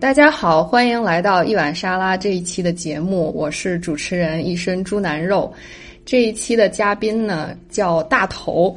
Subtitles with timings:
[0.00, 5.52] 大家好，欢迎来到一碗沙拉这一期的节目，我是主持人一身猪腩肉。
[6.06, 8.74] 这一期的嘉宾呢叫大头，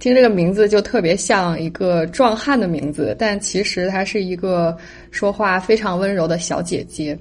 [0.00, 4.76] 听这个名字就特别像一个壮汉的名字，但其实她是一个
[5.12, 7.16] 说话非常温柔的小姐姐。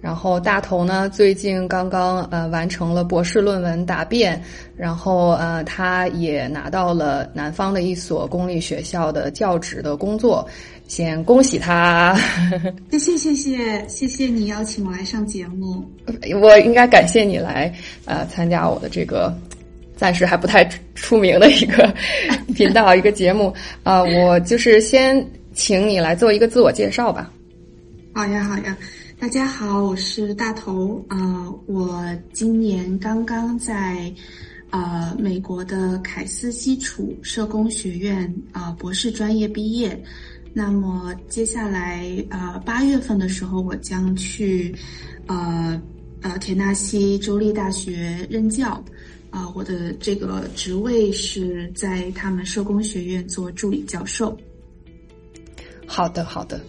[0.00, 4.40] 然后大头呢，最近刚刚呃完成了博士论文答辩，
[4.76, 10.48] 然后呃他也拿到了南方的一所公立学校的教职的工作，
[10.86, 12.16] 先恭喜他。
[12.92, 15.84] 谢谢谢谢谢谢你邀请我来上节目，
[16.40, 19.36] 我应该感谢你来呃参加我的这个
[19.96, 21.92] 暂时还不太出名的一个
[22.54, 27.28] 频道一个节目啊，我就是先请你来做一个自我介绍吧。
[28.14, 28.78] 好呀好呀。
[29.20, 32.00] 大家好，我是大头啊，我
[32.32, 34.14] 今年刚刚在
[34.70, 40.00] 呃美国的凯斯基础社工学院啊博士专业毕业。
[40.52, 44.72] 那么接下来呃八月份的时候，我将去
[45.26, 45.82] 呃
[46.22, 48.82] 呃田纳西州立大学任教
[49.30, 54.38] 啊，我的这个职位是在他们社工学院做助理教授。
[55.88, 56.60] 好的，好的。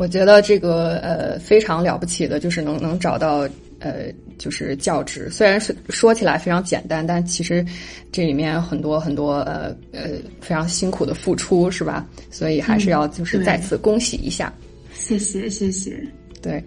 [0.00, 3.46] 我觉得这个呃非常了不起的，就是能能找到
[3.80, 4.06] 呃
[4.38, 7.62] 就是教职，虽然是说起来非常简单，但其实
[8.10, 12.08] 这里面很多很多呃呃非常辛苦的付出，是吧？
[12.30, 14.50] 所以还是要就是再次恭喜一下。
[14.94, 16.02] 谢谢谢谢。
[16.40, 16.64] 对，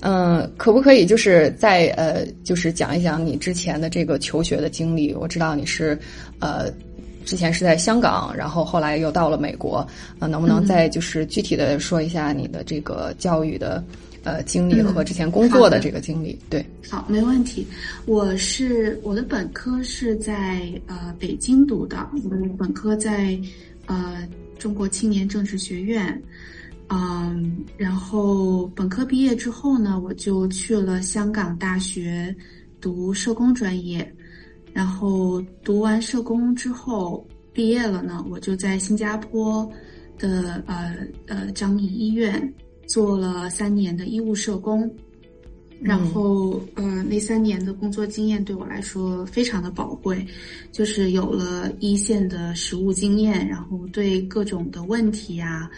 [0.00, 5.14] 嗯，可不可以就是再呃就是讲一讲你之前的这个求学的经历？
[5.14, 5.96] 我知道你是
[6.40, 6.68] 呃。
[7.24, 9.86] 之前是在香港，然后后来又到了美国，
[10.18, 13.82] 呃，能不能再就是具体的说一下你的这个教育的
[14.24, 16.38] 呃经历和之前工作的这个经历？
[16.50, 17.66] 对，好，没问题。
[18.06, 23.38] 我是我的本科是在呃北京读的，我的本科在
[23.86, 24.26] 呃
[24.58, 26.22] 中国青年政治学院，
[26.88, 32.34] 嗯，然后本科毕业之后呢，我就去了香港大学
[32.80, 34.12] 读社工专业。
[34.72, 39.70] 然后读完社工之后毕业了呢，我就在新加坡
[40.18, 40.96] 的呃
[41.26, 42.52] 呃张仪医院
[42.86, 44.90] 做了三年的医务社工，
[45.82, 50.24] 然后呃那三年的工作经验对我来说非常的宝贵，
[50.70, 55.70] 就是有了一线的实务经验，然后对各种的问题啊。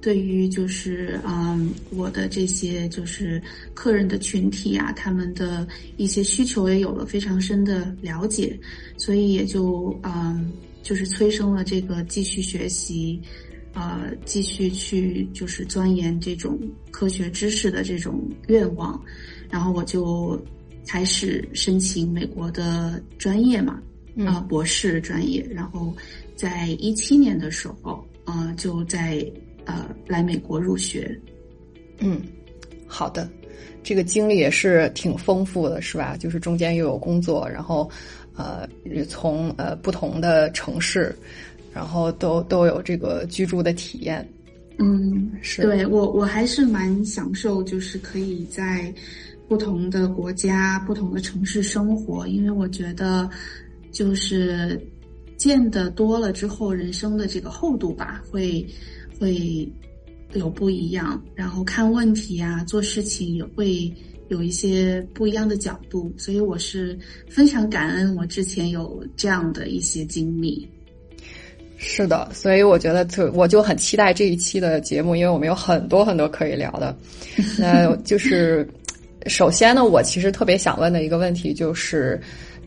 [0.00, 3.40] 对于就是嗯，我的这些就是
[3.72, 5.64] 客人的群体啊，他们的
[5.96, 8.58] 一些需求也有了非常深的了解，
[8.96, 10.50] 所以也就嗯，
[10.82, 13.22] 就是催生了这个继续学习，
[13.74, 16.58] 呃，继续去就是钻研这种
[16.90, 19.00] 科学知识的这种愿望，
[19.52, 20.42] 然后我就
[20.88, 23.80] 开始申请美国的专业嘛，
[24.26, 25.94] 啊，博士专业，然后
[26.34, 29.24] 在一七年的时候，呃，就在。
[29.64, 31.16] 呃，来美国入学，
[32.00, 32.20] 嗯，
[32.84, 33.30] 好的，
[33.80, 36.16] 这个经历也是挺丰富的，是吧？
[36.16, 37.88] 就是中间又有工作，然后
[38.34, 38.68] 呃，
[39.08, 41.14] 从呃不同的城市，
[41.72, 44.28] 然后都都有这个居住的体验。
[44.80, 48.92] 嗯，是对我我还是蛮享受，就是可以在
[49.52, 53.28] 不同的国家、不同的城市生活，因为我觉得
[53.90, 54.80] 就是
[55.36, 58.66] 见的多了之后，人生的这个厚度吧，会。
[59.20, 59.70] 会
[60.32, 63.92] 有不一样，然后看问题啊，做事情也会
[64.30, 66.98] 有一些不一样的角度，所以我是
[67.28, 70.68] 非常感恩我之前有这样的一些经历。
[71.76, 76.96] 是的，所以我觉得就我就很期待这一期的节目，因为我们有很多很多可以聊的。
[77.56, 78.68] 那就是
[79.26, 82.20] 首先呢，我其实特别想问的一个问题就是。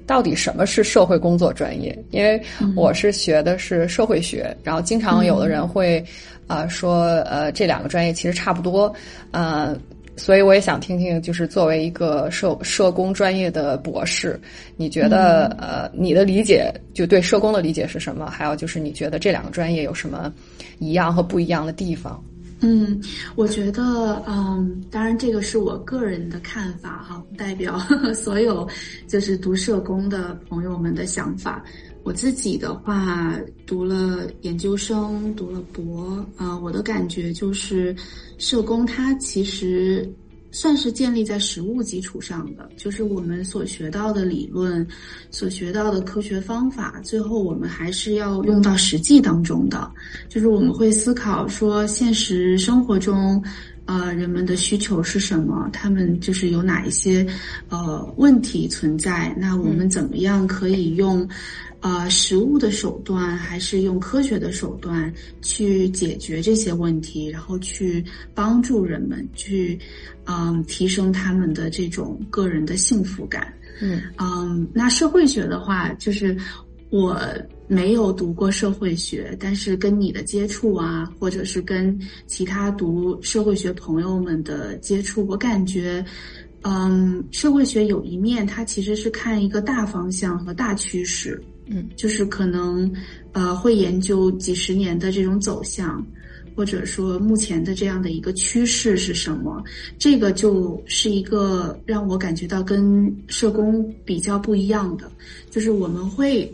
[0.07, 1.97] 到底什么是社会工作专业？
[2.11, 2.39] 因为
[2.75, 6.05] 我是学的是社会学，然后经常有的人会，
[6.45, 8.93] 啊说呃这两个专业其实差不多，
[9.31, 9.75] 呃，
[10.15, 14.39] 所以我也想听听，就是作为一个社社工专业的博士，
[14.77, 18.29] 你觉得呃你的理解就对社工的理解是什么？
[18.29, 20.31] 还有就是你觉得这两个专业有什么
[20.77, 22.23] 一样和不一样的地方？
[22.61, 22.99] 嗯，
[23.35, 27.77] 我觉得，嗯，当然这个是我个人的看法哈，不代表
[28.13, 28.67] 所有
[29.07, 31.63] 就是读社工的朋友们的想法。
[32.03, 33.35] 我自己的话，
[33.65, 37.95] 读了研究生，读了博，啊，我的感觉就是，
[38.37, 40.07] 社工它其实。
[40.55, 44.87] 算是建立在实物基础上的，就是我们所学到的理论，
[45.29, 49.91] 所学到的科学方法，最后我们还是要用到实际当中的。
[50.29, 53.43] 就是我们会思考说，现实生活中，
[53.83, 55.69] 呃，人们的需求是什么？
[55.73, 57.27] 他们就是有哪一些
[57.67, 59.35] 呃问题存在？
[59.37, 61.27] 那我们怎么样可以用
[61.81, 69.79] 呃实物的手段，还是用科学的手段去解决这些问题，然后去帮助人们去
[70.25, 73.53] 嗯提升他们的这种个人的幸福感。
[73.81, 76.35] 嗯嗯，那社会学的话，就是
[76.89, 77.19] 我
[77.67, 86.05] 没有读过社会学，但是跟你的接触啊，或者是跟其他读社会学朋友们的接触，我感觉，
[86.61, 92.91] 嗯，社会学有一面，它其实是看一个大方向和大趋势，嗯，就是可能
[93.31, 96.05] 呃会研究几十年的这种走向。
[96.57, 99.61] 或者说目前的这样的一个趋势是什么？
[99.99, 105.11] 这个就是一个让我感觉到跟社工比较不一样的，
[105.51, 106.49] 就是我们会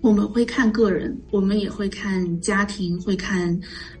[0.00, 3.56] 我们会看个人，我们也会看家庭，会看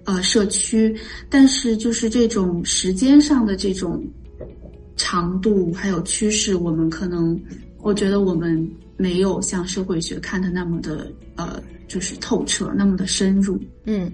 [0.06, 0.92] 呃社区，
[1.28, 4.04] 但是就是这种时间上的这种
[4.96, 7.40] 长度还有趋势，我们可能
[7.78, 8.68] 我觉得我们
[9.00, 13.58] 没有像社会学看的那么的呃就是透彻，那么的深入。
[13.84, 14.10] 嗯。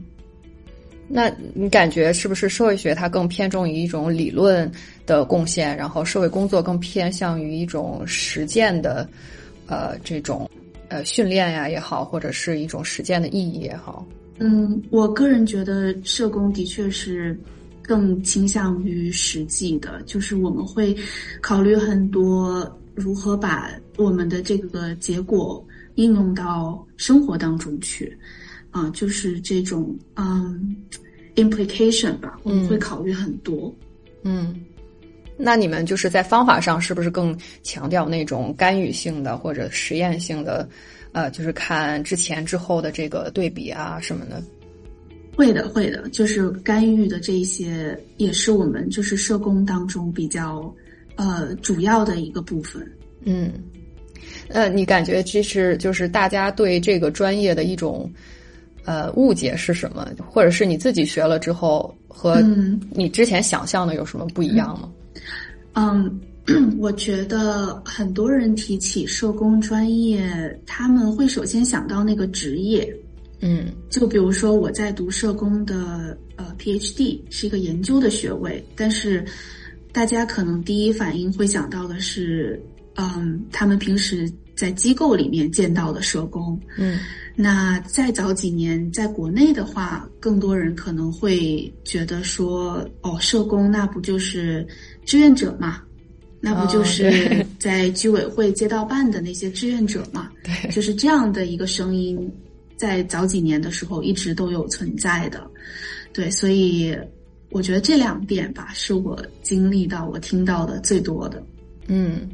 [1.08, 4.70] 那你感觉是不是社会学它更偏重于一种理论
[5.06, 9.08] 的贡献，然后社会工作更偏向于一种实践的，
[9.66, 10.50] 呃，这种
[10.88, 14.04] 呃训练呀也好，或者是一种实践的意义也好？
[14.38, 17.38] 嗯，我个人觉得社工的确是
[17.82, 20.92] 更倾向于实际的，就是我们会
[21.40, 25.64] 考虑很多如何把我们的这个结果
[25.94, 28.18] 应用到生活当中去。
[28.72, 30.76] 啊，就是这种嗯
[31.36, 33.74] ，implication 吧，我们会考虑很多。
[34.22, 34.60] 嗯，
[35.38, 40.68] 那你们就是在方法上是不是更强调那种干预性的或者实验性的？
[41.12, 44.42] 呃，就是看之前之后的这个对比啊什么的。
[45.34, 50.70] 会的，会的，就是干预的这一些也是我们就是社工当中比较
[51.16, 52.86] 呃主要的一个部分。
[53.24, 53.52] 嗯，
[54.48, 58.10] 呃，你感觉这是就是大家对这个专业的一种。
[58.88, 60.08] 呃，误解是什么？
[60.30, 62.40] 或者是你自己学了之后和
[62.92, 64.88] 你之前想象的有什么不一样吗？
[65.72, 66.20] 嗯，
[66.78, 72.88] 我觉得很多人提起社工专业，他们会首先想到那个职业。
[73.40, 79.24] 嗯，就比如说我在读社工的呃 PhD 是一个研究的学位，但是
[79.96, 82.62] 大家可能第一反应会想到的是，
[82.96, 86.60] 嗯，他们平时在机构里面见到的社工。
[86.76, 86.98] 嗯。
[87.34, 94.66] 那再早几年，在国内的话，更多人可能会觉得说，哦，社工那不就是
[95.06, 95.80] 志愿者嘛？
[96.40, 100.30] 那不就是 在居委会街道办的那些志愿者嘛？
[100.44, 102.30] 对，就是这样的一个声音，
[102.76, 105.50] 在早几年的时候一直都有存在的。
[106.12, 106.94] 对，所以
[107.50, 111.42] 我觉得这两点吧，是我经历到、我听到的最多的。
[111.86, 112.28] 嗯，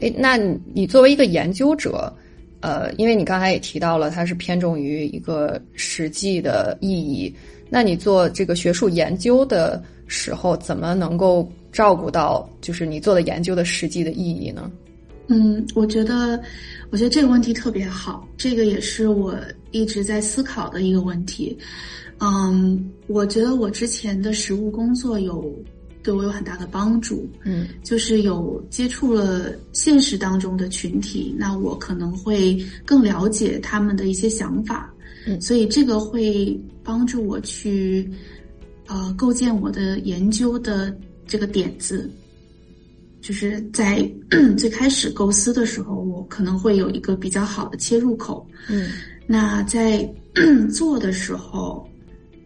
[0.00, 0.36] 哎，那
[0.72, 2.12] 你作为一个研究者。
[2.60, 7.32] 呃，因为你刚才也提到了，它是偏重于一个实际的意义。
[7.70, 14.68] 那你做这个学术研究的时候，怎么能够照顾到就是你做的研究的实际的意义呢？
[15.28, 16.42] 嗯，我觉得，
[16.90, 19.36] 我觉得这个问题特别好，这个也是我
[19.70, 21.56] 一直在思考的一个问题。
[22.20, 25.54] 嗯，我觉得我之前的实务工作有。
[26.00, 32.56] 对我有很大的帮助，嗯，就是有接触了现实当中的群体，那我可能会
[32.86, 34.90] 更了解他们的一些想法，
[35.26, 38.08] 嗯，所以这个会帮助我去，
[38.86, 42.08] 呃，构建我的研究的这个点子，
[43.20, 44.08] 就是在
[44.56, 48.88] 最开始构思的时候，我可能会有一个比较好的切入口，嗯，
[49.26, 50.08] 那在
[50.72, 51.86] 做的时候，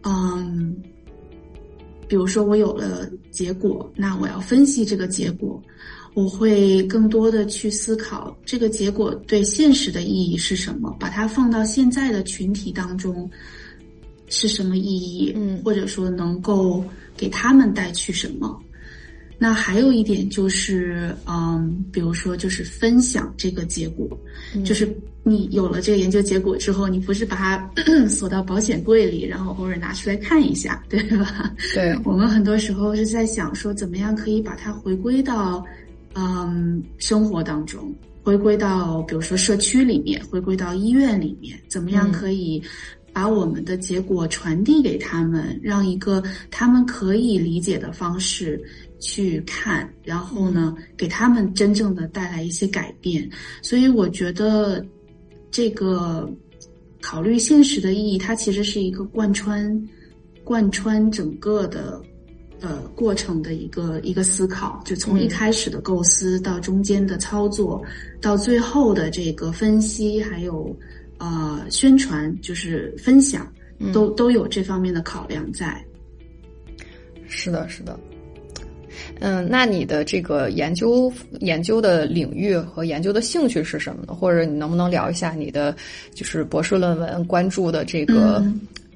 [0.03, 0.75] 嗯。
[2.05, 5.59] 比如说，我有了结果，那我要分析这个结果，
[6.13, 13.27] 我会更多的去思考这个结果对现实的意义是什么，把它放到现在的群体当中
[14.27, 16.83] 是什么意义，嗯，或者说能够
[17.17, 18.61] 给他们带去什么。
[19.43, 24.07] 那还有一点就是，嗯，比如说就是分享这个结果，
[24.63, 24.87] 就是。
[25.25, 27.71] 你有了这个研究结果之后，你不是把它
[28.09, 31.49] 锁到保险柜里，然后偶尔拿出来看一下，对吧？
[31.73, 35.65] 对，我们很多时候是在想说，怎么样可以把它回归到，
[36.13, 37.89] 嗯，生活当中，
[38.21, 42.61] 回归到比如说社区里面，回归到医院里面，怎么样可以
[43.13, 46.21] 把我们的结果传递给他们，让一个
[46.51, 48.61] 他们可以理解的方式。
[49.03, 53.29] 去看，然后呢，给他们真正的带来一些改变。
[53.61, 54.83] 所以我觉得，
[55.51, 56.27] 这个
[57.01, 59.89] 考虑现实的意义，它其实是一个贯穿、
[60.43, 62.01] 贯穿整个的
[62.61, 67.83] 呃过程的一个一个思考，就从一开始的构思到中间的操作，
[68.21, 70.73] 到最后的这个分析，还有
[71.17, 73.51] 呃宣传，就是分享，
[73.91, 75.83] 都都有这方面的考量在。
[77.27, 77.99] 是的，是的。
[79.19, 84.13] 嗯，那你的这个研究研究的领域和研究的兴趣是什么呢？
[84.13, 85.73] 或者你能不能聊一下你的
[86.13, 88.43] 就是博士论文关注的这个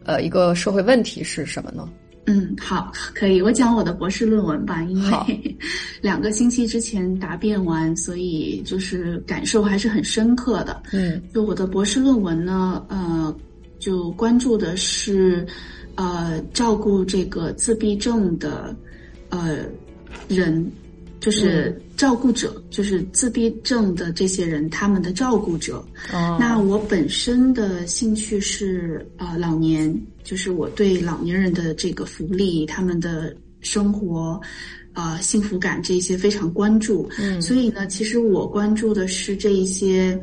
[0.03, 1.87] 呃一个社会问题是什么呢？
[2.25, 5.57] 嗯，好，可以，我讲我的博士论文吧，因为
[6.01, 10.83] 两个星期之前答辩完，所以就是感受还是很深刻的。
[10.91, 13.33] 嗯，就我的博士论文呢，呃，
[13.79, 15.47] 就关注的是
[15.95, 18.75] 呃照顾这个自闭症的
[19.29, 19.59] 呃。
[20.27, 20.71] 人，
[21.19, 25.83] 就是照顾者，就是自闭症的这些人，他们的照顾者。
[26.39, 29.93] 那我本身的兴趣是呃老年，
[30.23, 34.39] 就是我对老年人的这个福利、他们的生活，
[34.93, 37.09] 呃幸福感这些非常关注。
[37.17, 40.19] 嗯，所以呢，其实我关注的是这一些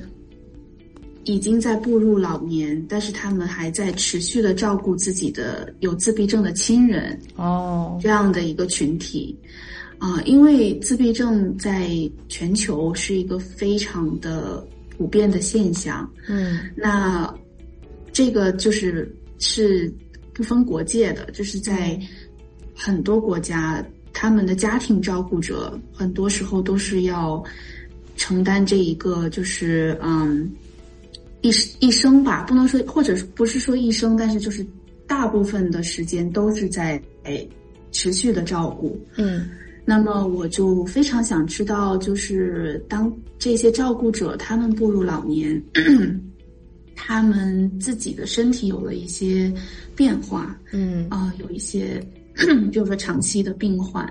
[1.24, 7.18] 已经在步入老年，但是他们还在持续的照顾自己的有自闭症的亲人。
[7.34, 9.36] 哦，这样的一个群体。
[9.98, 11.88] 啊，因为自闭症在
[12.28, 16.08] 全球是一个非常的普遍的现象。
[16.28, 17.32] 嗯，那
[18.12, 19.90] 这个就是是
[20.32, 21.98] 不分国界的，就是在
[22.74, 27.42] 很多国家，他们的家庭照顾者很多时候都是要
[28.16, 30.52] 承担这一个，就是嗯，
[31.40, 34.66] 一一生吧，不能说或者不是说一生，但是就是
[35.06, 37.00] 大部分的时间都是在
[37.90, 39.00] 持续的照顾。
[39.16, 39.48] 嗯。
[39.84, 45.62] 那么我就非常想知道，就是当这些照顾者他们步入老年，
[46.96, 49.52] 他们自己的身体有了一些
[49.94, 52.02] 变化，嗯啊，有一些
[52.72, 54.10] 就是长期的病患，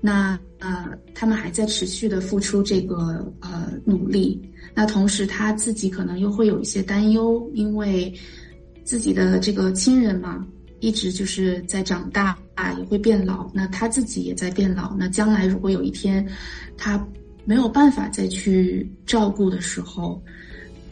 [0.00, 4.40] 那呃，他们还在持续的付出这个呃努力，
[4.74, 8.12] 那同时他自己可能又会有一些担忧，因为
[8.84, 10.46] 自己的这个亲人嘛。
[10.82, 13.48] 一直就是在长大啊，也会变老。
[13.54, 14.94] 那他自己也在变老。
[14.98, 16.26] 那将来如果有一天，
[16.76, 17.02] 他
[17.44, 20.20] 没有办法再去照顾的时候，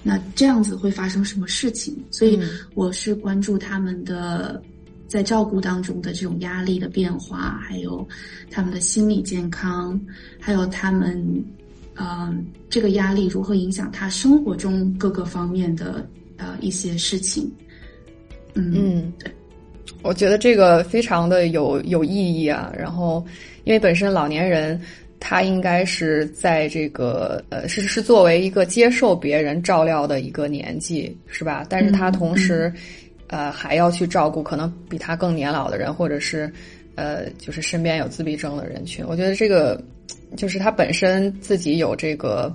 [0.04, 1.92] 那这样子会发生什么事情？
[2.09, 2.40] 所以
[2.75, 4.62] 我是关注他们的
[5.09, 8.06] 在照顾当中的这种压力的变化，还有
[8.49, 10.00] 他们的心理健康，
[10.38, 11.44] 还有他们，
[11.97, 17.52] 嗯，这个压力如何影响他生活中各个方面的呃一些事情。
[18.54, 19.35] 嗯，对。
[20.02, 22.73] 我觉得这个非常的有有意义啊。
[22.78, 23.25] 然后，
[23.64, 24.80] 因为本身老年人
[25.18, 31.64] 他应该是在这个呃是是作为一个接受别人照料的一个年纪，是吧？
[31.68, 32.73] 但是他同时
[33.26, 36.50] 呃还要去照顾可能比他更年老的人，或者是
[36.94, 39.04] 呃就是身边有自闭症的人群。
[39.06, 39.82] 我觉得这个
[40.37, 42.50] 就是他本身自己有这个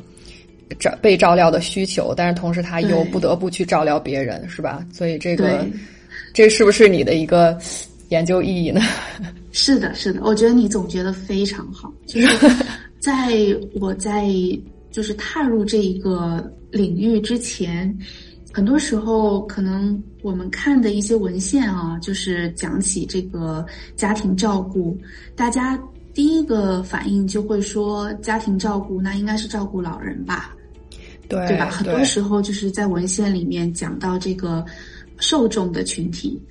[0.80, 4.84] 照被照料的需求，但是同时他又不得不去照料别人，是吧？
[4.92, 5.63] 所以这个。
[6.34, 7.58] 这是不是你的一个
[8.10, 8.82] 研究意义呢？
[9.52, 11.94] 是的，是的，我觉得你总结的非常好。
[12.06, 12.48] 就是
[13.00, 13.32] 在
[13.80, 14.30] 我在
[14.92, 17.98] 就是踏入这一个领域之前，
[18.52, 24.98] 很多时候可能我们看的一些文献啊，就是讲起这个家庭照顾，
[25.36, 25.80] 大家
[26.14, 30.54] 第一个反应就会说，家庭照顾那应该是照顾老人吧？
[31.30, 31.70] 对，对吧？
[31.70, 34.66] 很多时候就是在文献里面讲到这个。
[35.18, 36.42] 受众的群体，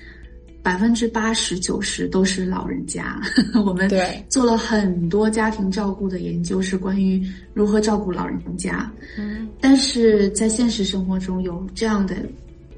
[0.63, 3.21] 百分之八十九十都是老人家。
[3.67, 3.91] 我们
[4.29, 8.91] 做了很多家庭照顾的研究，是关于如何照顾老人家。
[9.19, 12.17] 嗯，但是在现实生活中有这样的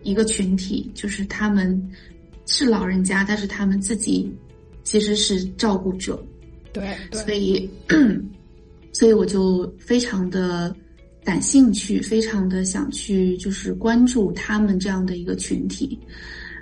[0.02, 1.80] 一个群体，就是他们
[2.46, 4.32] 是老人家，但是他们自己
[4.82, 6.20] 其实是照顾者。
[6.72, 7.70] 对，所以，
[8.92, 10.74] 所以我就非常的。
[11.26, 15.98] 感兴趣，非常的想去，就是关注他们这样的一个群体，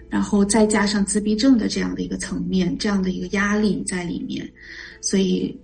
[0.08, 4.50] 然后再加上自闭症的这样的一个层面，这样的一个压力在里面，
[5.02, 5.54] 所以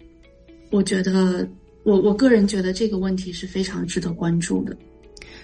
[0.70, 1.48] 我觉得，
[1.82, 4.76] 我我个人觉得这个问题是非常值得关注的。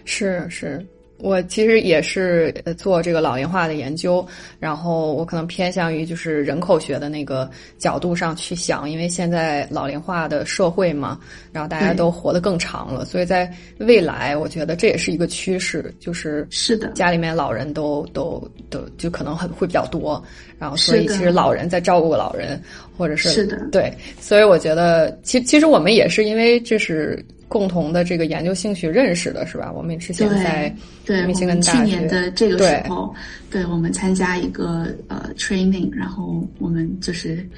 [0.05, 0.87] 是是。
[1.19, 4.27] 我其实也是做这个老龄化的研究，
[4.61, 11.19] 然后我可能偏向于就是人口学的那个角度上去想，因为现在老龄化的社会嘛，
[11.53, 20.23] 然后大家都活得更长了，所以在未来，我觉得这也是一个趋势，就是是的，家里面老人都都都就可能很会比较多，
[20.59, 22.61] 然后所以其实老人在照顾老人，
[22.97, 27.25] 或者是是的，对，所以我觉得其其实我们也是因为这是。
[27.49, 29.73] 共同的这个研究兴趣认识的是吧？
[29.73, 30.75] 我们也之前在
[31.05, 33.15] 对密歇根大学，去年的这个时候，
[33.51, 37.49] 对我们参加一个呃 training，然后我们就是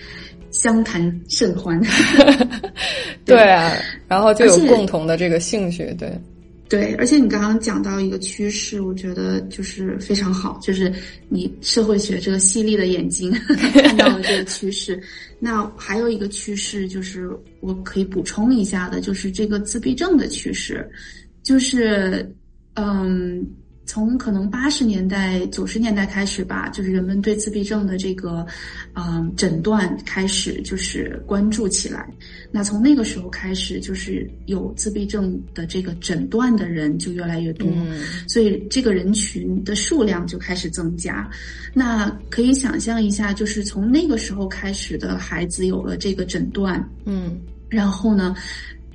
[0.50, 1.80] 相谈甚欢。
[3.24, 3.72] 对啊，
[4.06, 6.10] 然后就有共同的这个兴趣，对。
[6.68, 10.92] 对，而且你刚刚讲到一个趋势，我觉得就是非常好，就是
[11.28, 13.32] 你社会学这个犀利的眼睛
[13.72, 15.00] 看到了这个趋势。
[15.38, 20.86] 那还有一个趋势，就是我可以补充一下的，就是这个自闭症的趋势，
[21.42, 22.30] 就是
[22.74, 23.46] 嗯。
[23.88, 28.46] 从可能八十年代、九十年代开始吧，就是人们对自闭症的这个，
[28.92, 32.06] 嗯，诊断开始就是关注起来。
[32.52, 37.66] 那从那个时候开始，就是有自闭症的这个诊断的人就越来越多，
[38.28, 41.26] 所以这个人群的数量就开始增加。
[41.72, 47.40] 那可以想象一下，就是从那个时候开始的孩子有了这个诊断，嗯，
[47.70, 48.36] 然后呢，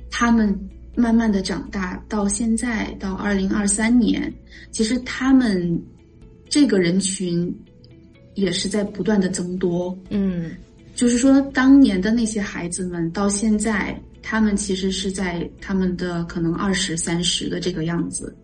[0.08, 0.56] 他们。
[0.96, 4.32] 慢慢的长大，到现在到二零二三年，
[4.70, 5.82] 其实他们
[6.48, 7.52] 这个人群
[8.34, 9.96] 也是在不断的增多。
[10.10, 10.52] 嗯，
[10.94, 18.34] 就是说，当年的那些孩子们，到现在他们其实是在他们的可能二十三十的这个样子，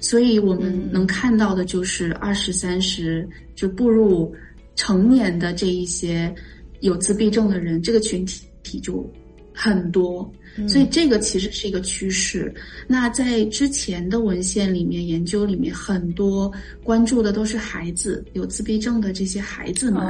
[0.00, 4.34] 所以我们能看到的就是二十三十就步入
[4.74, 6.34] 成年的这一些
[6.80, 9.08] 有自闭症的人，这个群体体就
[9.54, 10.30] 很多。
[10.68, 12.52] 所以这个其实是一个趋势。
[12.86, 20.04] 那在之前的文献里面、研究里面，很多关注的都是孩子有自闭症的这些孩子们。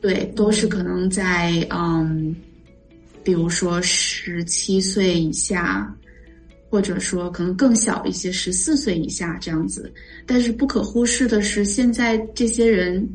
[0.00, 2.34] 对，都是可能在嗯，
[3.22, 5.94] 比如说十七岁以下，
[6.68, 9.92] 或者说可能更小一些，十四岁以下这样子。
[10.26, 13.08] 但是不可忽视的是，现在这些人。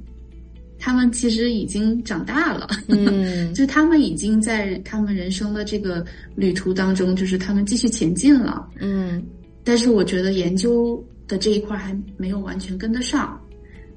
[0.85, 9.19] 他们其实已经长大了，嗯， 就他们已经在他们人生的这个旅途当中，就是他们继续前进了，嗯。
[9.63, 13.35] 但是我觉得研究的这一块还没有完全跟得上，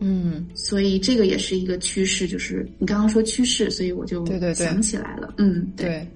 [0.00, 0.46] 嗯。
[0.54, 6.08] 所以这个也是一个趋势，就是你刚刚说趋势，所以我就对对对想起来了，嗯，对。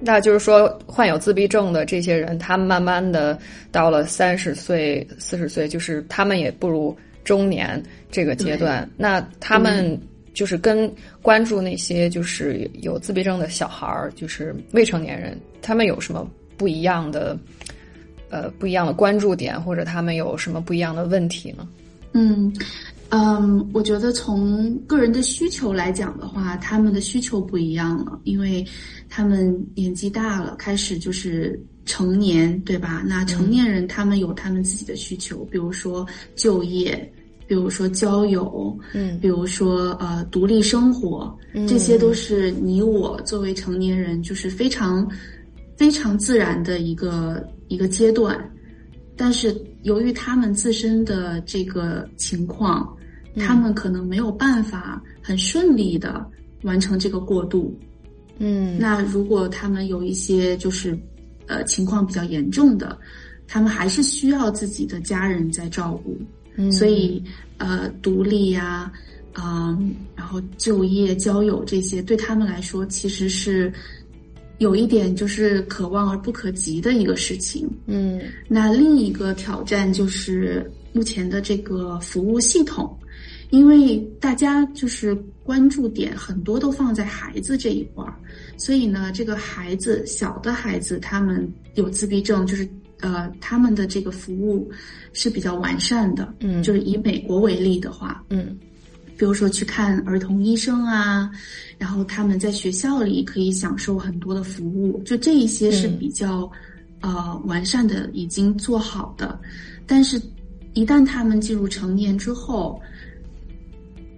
[0.00, 3.38] 那就是说，患有自闭症的这些人，他们慢慢的
[3.70, 6.96] 到了三十岁、四十岁，就是他们也步入。
[7.24, 10.00] 中年这个阶段，那他们
[10.38, 10.88] 就是跟
[11.20, 16.24] 关注那些就是有自闭症的小孩儿，就是未成年人，他们有什么
[16.56, 17.36] 不一样的，
[18.30, 21.68] 呃，不一样的关注点，或者他们有什么不一样的问题呢？
[22.12, 22.54] 嗯
[23.08, 28.64] 嗯，我觉得从个人的需求来讲的话，他们的需求不一样了，因为
[29.08, 33.02] 他们年纪大了，开始就是成年，对吧？
[33.04, 37.12] 那成年人他们有他们自己的需求，比如说就业。
[37.48, 41.34] 比如说交友，嗯，比如说呃独立生活，
[41.66, 45.10] 这些都是你我作为成年人就是非常
[45.74, 48.38] 非常自然的一个一个阶段。
[49.16, 52.86] 但是由于他们自身的这个情况，
[53.36, 56.24] 他们可能没有办法很顺利的
[56.62, 57.74] 完成这个过渡。
[58.38, 60.96] 嗯，那如果他们有一些就是
[61.46, 62.96] 呃情况比较严重的，
[63.48, 66.16] 他们还是需要自己的家人在照顾。
[66.72, 67.22] 所以，
[67.58, 68.92] 呃，独立呀，
[69.34, 73.72] 嗯，然后就业、交友这些，对他们来说其实是
[74.58, 77.70] 有一点就是可望而不可及的一个事情。
[77.86, 82.98] 嗯，那另一个挑战就是目前的这个服务系统，
[83.50, 88.12] 因为大家就是关注点很多都放在孩子这一块儿，
[88.56, 92.68] 所以呢，这个孩子小的孩子他们有自闭症，就是。
[93.00, 94.68] 呃，他们的这个服务
[95.12, 98.58] 是比较完善的，嗯，就是以美国为例的话，嗯，
[99.16, 101.30] 比如说去看儿童医生啊，
[101.78, 106.50] 然后他们在学校里可以享受很多的服务，就这一些是比较
[107.00, 109.38] 呃完善的，已经做好的。
[109.86, 110.20] 但是，
[110.74, 112.80] 一旦他们进入成年之后，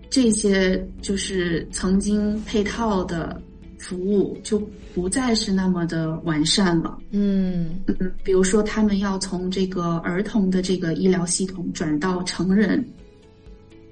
[0.08, 3.40] 这些就是曾经配套的。
[3.80, 4.58] 服务就
[4.94, 6.98] 不再是那么的完善了。
[7.12, 12.84] 嗯嗯，比如说他们要从这个儿童的这个医疗系统转到成人，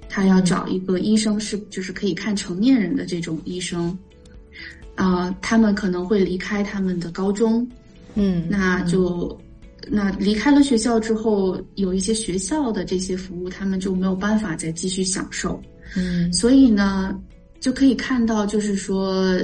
[0.07, 3.97] 他要找一个医生是就是可以看成年人的这种医生。
[4.95, 7.67] 啊，他们可能会离开他们的高中。
[8.15, 9.41] 嗯，那就
[9.89, 15.59] 那离开了学校之后，有一些学校的这些服务，他们就没有办法再继续享受。
[15.97, 17.19] 嗯，所以呢，
[17.59, 19.35] 就可以看到，就是说。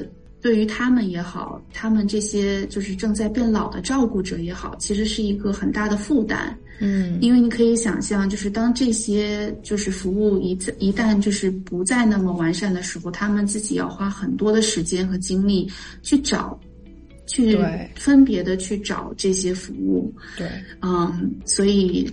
[0.44, 6.54] 对于他们也好，他们这些就是正在变老的照顾者也好，其实是一个很大的负担。
[6.80, 15.66] 嗯，因为你可以想象，就是当这些就是服务一一旦就是不再那么完善的时候，他们自己要花很多的时间和精力
[16.02, 16.60] 去找，
[17.26, 17.58] 去
[17.94, 20.12] 分别的去找这些服务。
[20.36, 20.46] 对，
[20.82, 22.06] 嗯，所以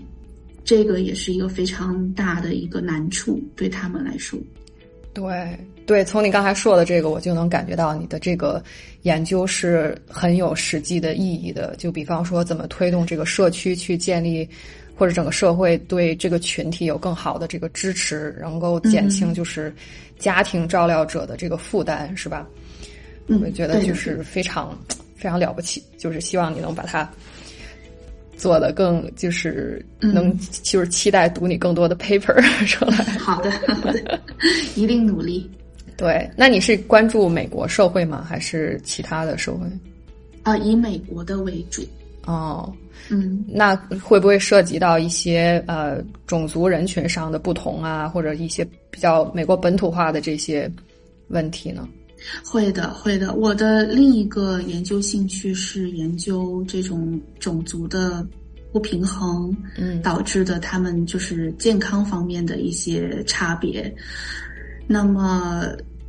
[0.63, 4.39] 这个也是一个非常大的一个难处，对他们来说。
[5.13, 8.63] 对对，从你刚才说的这个，我就能感觉到你的这个
[9.01, 11.75] 研究是很有实际的意义的。
[11.77, 14.47] 就比方说，怎么推动这个社区去建立，
[14.95, 19.73] 或者整个社会对这个群体有更好的这个支持，能够减轻就是
[20.17, 22.47] 家庭照料者的这个负担，是吧？
[23.27, 24.77] 我觉得就是非常
[25.15, 27.09] 非常了不起，就是希望你能把它。
[28.41, 32.95] 做的更就是能就是期待读你更多的 paper 出来。
[33.19, 34.19] 好的，好的，
[34.75, 35.47] 一定努力。
[35.95, 38.25] 对，那你是关注美国社会吗？
[38.27, 39.67] 还是其他的社会？
[40.41, 41.83] 啊，以美国的为主。
[42.25, 42.73] 哦，
[43.09, 50.67] 嗯，那会不会涉及到一些呃种族人群上的不同啊，或者一些比较美国本土化的这些
[51.27, 51.87] 问题呢？
[52.43, 53.33] 会的，会的。
[53.33, 58.25] 我的另一个研究兴趣是研究这种种族的
[58.71, 63.93] 不平衡，嗯，导致的他们就是健康方面的一些差别。
[64.87, 65.67] 那么，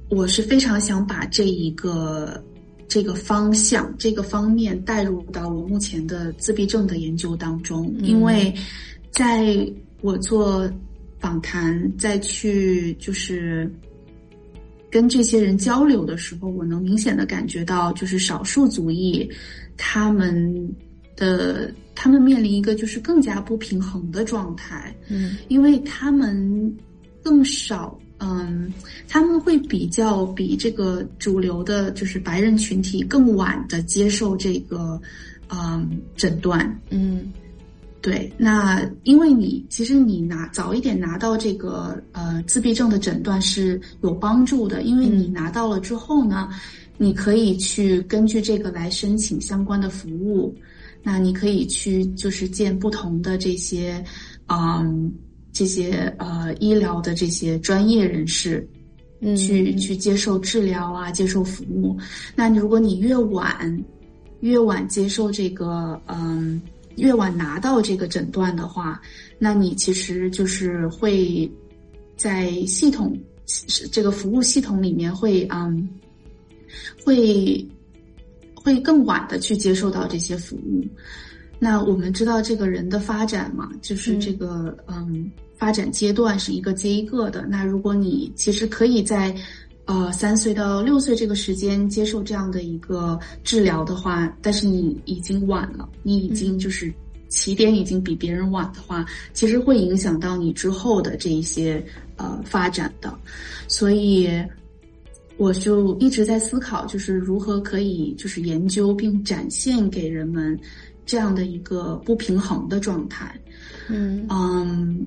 [0.09, 2.43] 我是非常想把这一个
[2.89, 8.55] 这个方向、这个方面带入到我目前的自闭症的研究当中，因为
[9.11, 9.67] 在
[10.01, 10.71] 我做
[11.19, 13.73] 访谈再去就是。
[14.93, 19.27] 跟这些人交流的时候，我能明显的感觉到，就是少数族裔，
[19.79, 20.71] 他们
[21.17, 24.95] 的他们面临一个就是更加不平衡的状态。
[25.09, 26.77] 嗯，因为他们
[27.23, 28.71] 更少，嗯，
[29.09, 35.01] 他们会比较比这个主流的，就是白人群体更晚的接受这个，
[35.49, 36.79] 嗯，诊断。
[36.91, 37.33] 嗯。
[38.03, 46.49] 对，那因为你其实你拿早一点拿到这个呃自闭症的诊断是有帮助的，因为你拿到了之后呢，
[46.99, 50.53] 你可以去根据这个来申请相关的服务，
[51.01, 54.05] 那你可以去就是见不同的这些，
[54.49, 55.13] 嗯，
[55.53, 58.69] 这些呃医疗的这些专业人士，
[59.37, 61.97] 去去接受治疗啊，接受服务。
[62.35, 63.81] 那如果你越晚，
[64.41, 66.61] 越晚接受这个嗯。
[66.97, 69.01] 越晚拿到这个诊断的话，
[69.39, 71.51] 那你其实就是会
[72.17, 73.19] 在系统
[73.91, 75.89] 这个服务系统里面会嗯
[77.05, 77.67] 会
[78.55, 80.87] 会更晚的去接受到这些服务。
[81.59, 87.47] 那我们知道这个人的发展嘛，就是这个嗯发展阶段是一个接一个的。
[87.47, 89.35] 那如果你其实可以在。
[89.85, 96.91] 呃，三岁到六岁这个时间接受这样的一个治疗的话，但是你已经晚了，你已经就是
[97.29, 101.85] 起点已经比别人晚的话，其实会影响到你之后的这一些
[102.17, 103.13] 呃发展的。
[103.67, 104.31] 所以
[105.37, 110.57] 我就一直在思考，就是如何可以就是研究并展现给人们
[111.05, 113.35] 这样的一个不平衡的状态。
[113.89, 115.05] 嗯嗯。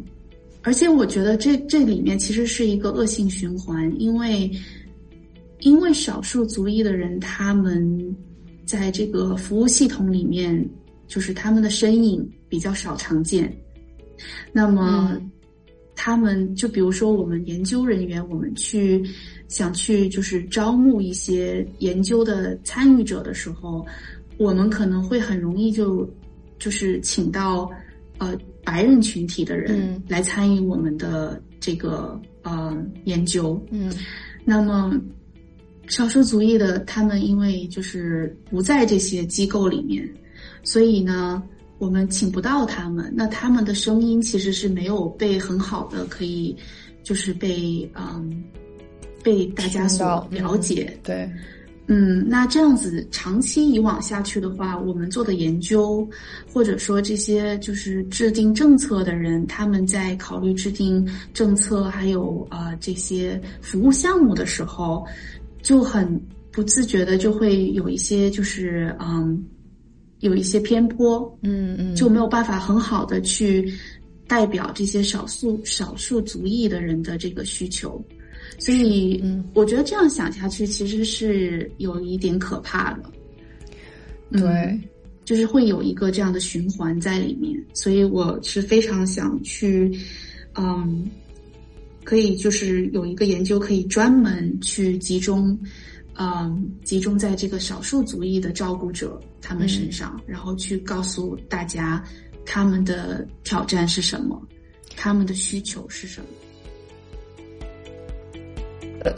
[0.65, 4.51] 而且我觉得这这里面其实是一个恶性循环，因为
[5.59, 8.15] 因为少数族裔的人他们
[8.65, 10.67] 在这个服务系统里面，
[11.07, 13.55] 就是他们的身影比较少常见。
[14.51, 15.21] 那么
[15.95, 19.05] 他们就比如说我们研究人员，我们去
[19.47, 23.85] 想去就是招募一些研究的参与者的时候，
[24.39, 26.09] 我们可能会很容易就
[26.57, 27.69] 就是请到
[28.17, 28.35] 呃。
[28.65, 32.75] 白人群体的人来参与我们的这个呃
[33.05, 33.93] 研究，嗯，
[34.43, 34.99] 那么
[35.87, 40.09] 少数族裔的他们因为就是不在这些机构里面，
[40.63, 41.41] 所以呢，
[41.77, 46.55] 我们请不到他们，那他们的声音其实是没有被很好的可以
[47.03, 48.43] 就是被嗯
[49.23, 51.29] 被大家所了解，对。
[51.87, 56.07] 嗯，那这样子长期以往下去的话，我们做的研究，
[56.51, 65.05] 或者说这些就是制定政策的人，他们在考虑制定政策还有呃这些服务项目的时候，
[65.61, 66.19] 就很
[66.51, 69.45] 不自觉的就会有一些就是嗯
[70.21, 73.71] 有一些偏颇，嗯嗯，就没有办法很好的去
[74.27, 78.03] 代表这些少数少数族裔的人的这个需求。
[78.57, 83.03] 所以，嗯，我觉得这样想下去其实是有一点可怕的。
[84.31, 84.79] 对，
[85.23, 87.53] 就是会有一个这样的循环在里面。
[87.73, 89.91] 所以我是非常想去，
[90.55, 91.07] 嗯，
[92.03, 95.57] 可以就是有一个研究可以专门去集中，
[96.15, 102.03] 嗯，集中在这个少数族裔的照顾者他们身上，然后去告诉大家
[102.45, 104.41] 他们的挑战是什么，
[104.95, 106.27] 他们的需求是什么。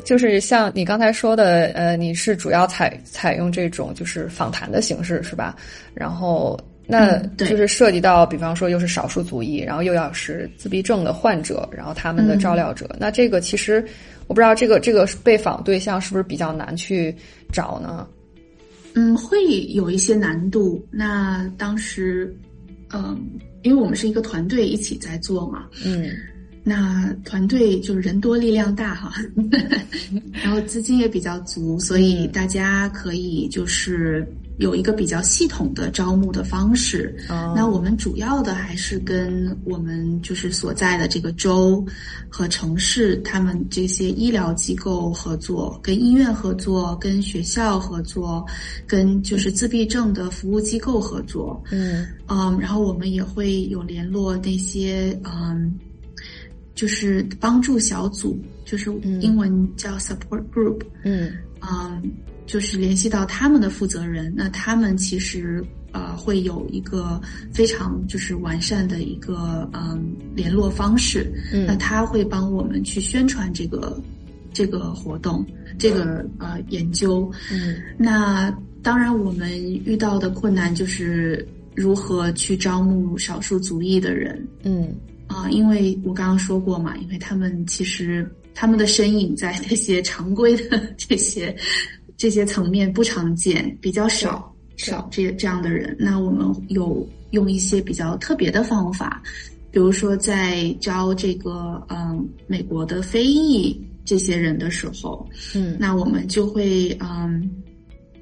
[0.04, 5.56] 就是像你刚才说的，呃，你是主要采采用这种就是访谈的形式是吧？
[5.94, 13.84] 然后那就是涉及到，比方说又是少数族裔，然后又要是自闭症的患者，然后他们的照料者，那这个其实
[14.28, 17.14] 我不知道这个这个被访对象是不是比较难去
[17.52, 18.08] 找呢？
[18.94, 19.38] 嗯，会
[19.74, 20.84] 有一些难度。
[20.90, 22.36] 那当时，
[22.92, 23.20] 嗯，
[23.62, 26.10] 因为我们是一个团队一起在做嘛，嗯
[26.70, 29.14] 那团队就是人多力量大哈，
[30.44, 34.28] 然后资金也比较足，所以大家可以就是
[34.58, 37.16] 有一个比较系统的招募的方式。
[37.30, 41.86] 哦那我们主要的还是跟我们就是所在的这个州
[42.28, 48.46] 和城市，他们这些医疗机构合作，跟医院合作，跟学校合作，
[48.86, 51.64] 跟就是自闭症的服务机构合作。
[51.72, 55.74] 嗯嗯，然后我们也会有联络那些嗯，
[56.78, 59.20] 就是帮助小组，就是嗯。
[59.20, 61.34] 英文叫 support group，嗯。
[61.60, 62.02] 嗯，
[62.46, 65.62] 就是联系到他们的负责人，那他们其实
[65.92, 67.20] 呃会有一个
[67.52, 71.34] 非常就是完善的一个嗯联络方式，
[71.66, 74.00] 那嗯他会帮我们去宣传这个
[74.54, 75.44] 这个活动，
[75.80, 77.76] 这个呃研究，嗯。
[77.98, 79.52] 那当然，我们
[79.84, 84.48] 遇到的困难就是如何去招募少数族裔的人。
[84.64, 84.96] 嗯
[85.28, 91.56] 啊、因为我刚刚说过嘛，因为他们其实他们的身影在那些常规的这些
[92.16, 95.96] 这些层面不常见，比较少少这这样的人。
[96.00, 99.22] 那我们有用一些比较特别的方法，
[99.70, 107.52] 比如说在招这个嗯美国的非裔这些人的时候，嗯那我们就会嗯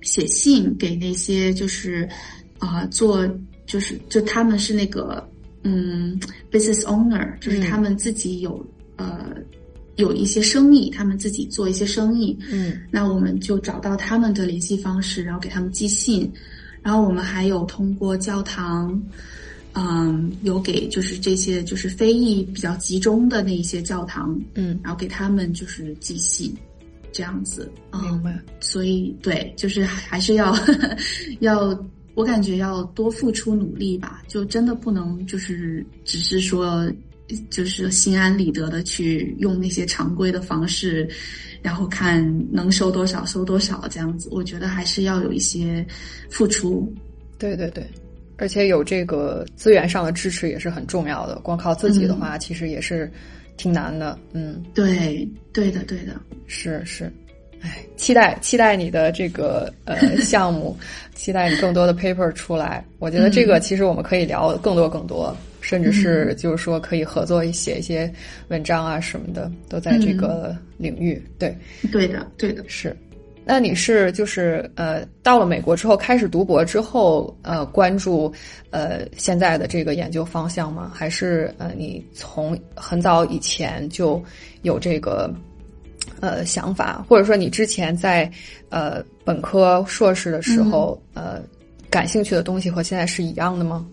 [0.02, 2.10] 写信给那些就是
[2.58, 3.26] 啊、呃做
[3.66, 5.28] 就是就他们是那个
[5.66, 6.18] 嗯
[6.52, 9.36] business owner，就是嗯他们自己有、呃
[9.98, 16.32] 有一些生意，他们自己做一些生意，嗯那我们就找到他们的联系方式，然后给他们寄信，
[16.82, 19.02] 然后我们还有通过教堂。
[19.78, 26.54] 嗯，有给就是这些就是非裔比较集中的那一些教堂，嗯，然后给他们就是寄信，
[27.12, 27.70] 这样子。
[27.92, 28.40] 嗯明白。
[28.62, 30.56] 所以对，就是还是要
[31.42, 31.78] 要，
[32.16, 36.92] 我感觉要多付出努力吧，就真的不能就是只是说
[37.50, 41.08] 就是心安理得的去用那些常规的方式，
[41.62, 44.30] 然后看能收多少收多少这样子。
[44.32, 45.86] 我觉得还是要有一些
[46.30, 46.92] 付出。
[47.38, 47.86] 对对对，
[48.38, 51.38] 而且有这个资源上的支持也是很重要的。
[51.40, 53.12] 光靠自己的话，其实也是
[53.58, 54.18] 挺难的。
[54.32, 56.20] 嗯，对，对的，对的。
[56.48, 57.12] 是是。
[57.66, 60.78] 哎，期待期待你的这个呃项目，
[61.16, 62.86] 期待你更多的 paper 出来。
[63.00, 68.12] 我觉得这个其实我们可以聊更多更多，甚至是就是说可以合作写一些
[68.50, 71.20] 文章啊什么的，都在这个领域。
[71.40, 71.58] 对，
[71.92, 72.64] 对的，对的。
[72.68, 72.96] 是。
[73.48, 78.34] 那你是就是呃，到了美国之后开始读博之后，呃，关注
[78.72, 80.92] 呃现在的这个研究方向吗？
[80.92, 84.20] 还是呃你从很早以前就
[84.64, 85.32] 有这个
[86.22, 88.32] 呃想法，或者说你之前在
[88.70, 91.42] 呃本科、硕士的时候、呃
[91.90, 93.86] 感兴趣的东西和现在是一样的吗？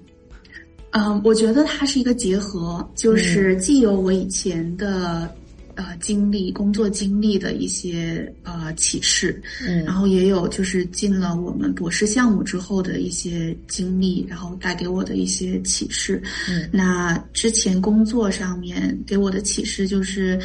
[0.91, 5.29] 嗯，我觉得它是一个结合，就是既有我以前的。
[5.75, 16.23] 呃，经历工作经历的一些呃启示，嗯，然后也有就是进了我们博士项目之后的一些经历，然后带给我的一些启示。
[16.47, 20.39] 嗯，那之前工作上面给我的启示就是，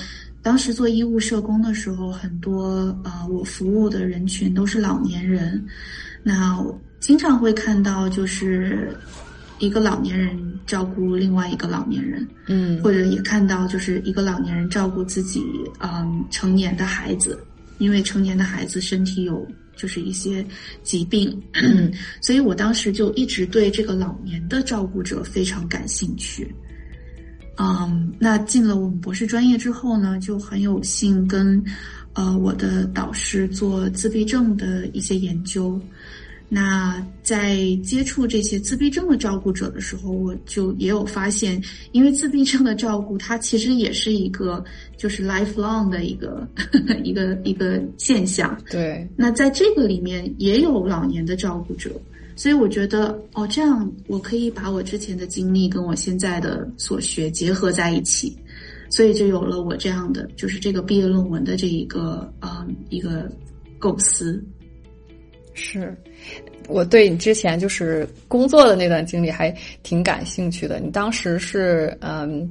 [0.47, 5.62] 当时做医务社工的时候，很多呃我服务的人群都是老年人，
[6.23, 8.95] 那我经常会看到就是。
[9.60, 15.43] 一个老年人照顾另外一个老年人，嗯，或者也看到就是一个老年人照顾自己
[15.79, 17.43] 嗯成年的孩子，
[17.79, 19.43] 因为成年的孩子身体有
[19.75, 20.45] 就是一些
[20.83, 26.53] 疾病，嗯， 所以我当时就一直对这个老年的照顾者非常感兴趣。
[27.58, 31.63] 嗯，那进了我们博士专业之后呢，就很有幸跟
[32.13, 35.80] 呃我的导师做自闭症的一些研究。
[36.50, 44.63] 那在接触这些自闭症的照顾者的时候，我就也有发现，因为自闭症的照顾，它其实也是一个
[44.96, 46.48] 就是 lifelong 的一个
[47.04, 48.58] 一个一个现象。
[48.72, 51.91] 对，那在这个里面也有老年的照顾者，
[52.38, 58.38] 所以我觉得哦，这样我可以把我之前的经历跟我现在的所学结合在一起，
[58.91, 63.28] 所以就有了我这样的就是这个毕业论文的这一个啊、一个
[63.80, 64.41] 构思。
[65.56, 65.97] 是，
[66.67, 70.80] 我对你之前就是工作的那段经历还挺感兴趣的。
[70.80, 72.47] 你当时是嗯，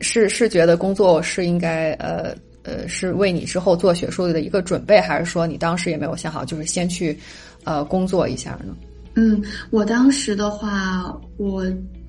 [0.00, 7.16] 是是觉得工作是应该呃呃是为你之后做学术的一个准备，还是说你当时也没有想好，就是先去
[7.62, 8.76] 呃工作一下呢？
[9.16, 11.64] 嗯，我当时的话，我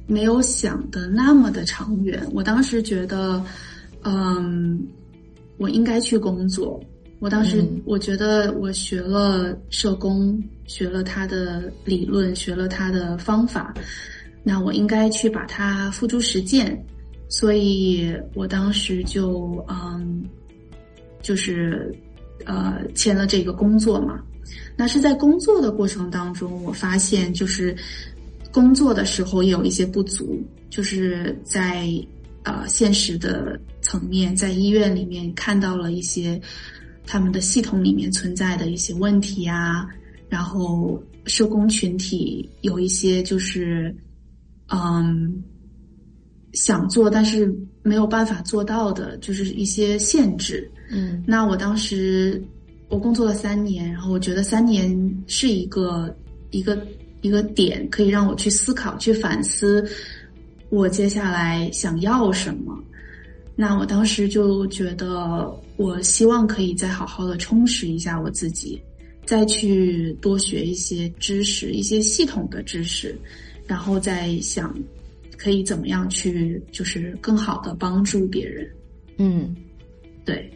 [0.06, 2.22] 没有想的那么的长远。
[2.34, 3.42] 我当时觉得，
[4.04, 4.86] 嗯，
[5.58, 6.80] 我应该去工作。
[7.20, 13.74] 我当时我觉得，我学了社工，学了他的理论，学了他的方法，
[14.44, 16.86] 那我应该去把它付诸实践。
[17.30, 20.24] 所以我当时就嗯，
[21.22, 21.94] 就是
[22.46, 24.22] 呃，签了这个工作嘛。
[24.76, 27.76] 那是在工作的过程当中，我发现就是
[28.52, 31.90] 工作的时候也有一些不足，就是在
[32.44, 36.40] 呃现实的层面，在医院里面看到了一些
[37.06, 39.88] 他们的系统里面存在的一些问题啊，
[40.30, 43.96] 然后社工群体有一些就是
[44.68, 45.44] 嗯
[46.54, 50.70] 想做但是没有办法做到的，就是一些限制。
[50.92, 52.42] 嗯，那我当时。
[52.90, 56.16] 我工作了三年，然后我觉得三年是一个
[56.52, 56.88] 一个
[57.22, 59.86] 一个点，可以让我去思考、去反思
[60.70, 62.78] 我接下来想要什么。
[63.56, 68.82] 那我当时就觉得，我希望可以再好好的充实一下我自己，
[69.26, 73.18] 再去多学一些知识、一些系统的知识，
[73.66, 74.74] 然后再想
[75.38, 78.70] 可以怎么样去，就是更好的帮助别人。
[79.18, 79.56] 嗯，
[80.24, 80.50] 对。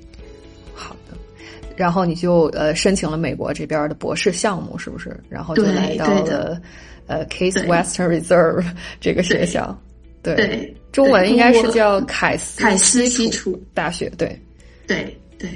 [1.81, 5.19] 然后你就呃申请了美国这边的博士项目，是不是？
[5.27, 6.61] 然后就来到了
[7.07, 8.63] 呃 Case Western Reserve
[8.99, 9.75] 这个学校，
[10.21, 14.39] 对，中文应该是叫凯斯凯斯基础大学，对，
[14.85, 15.49] 对对。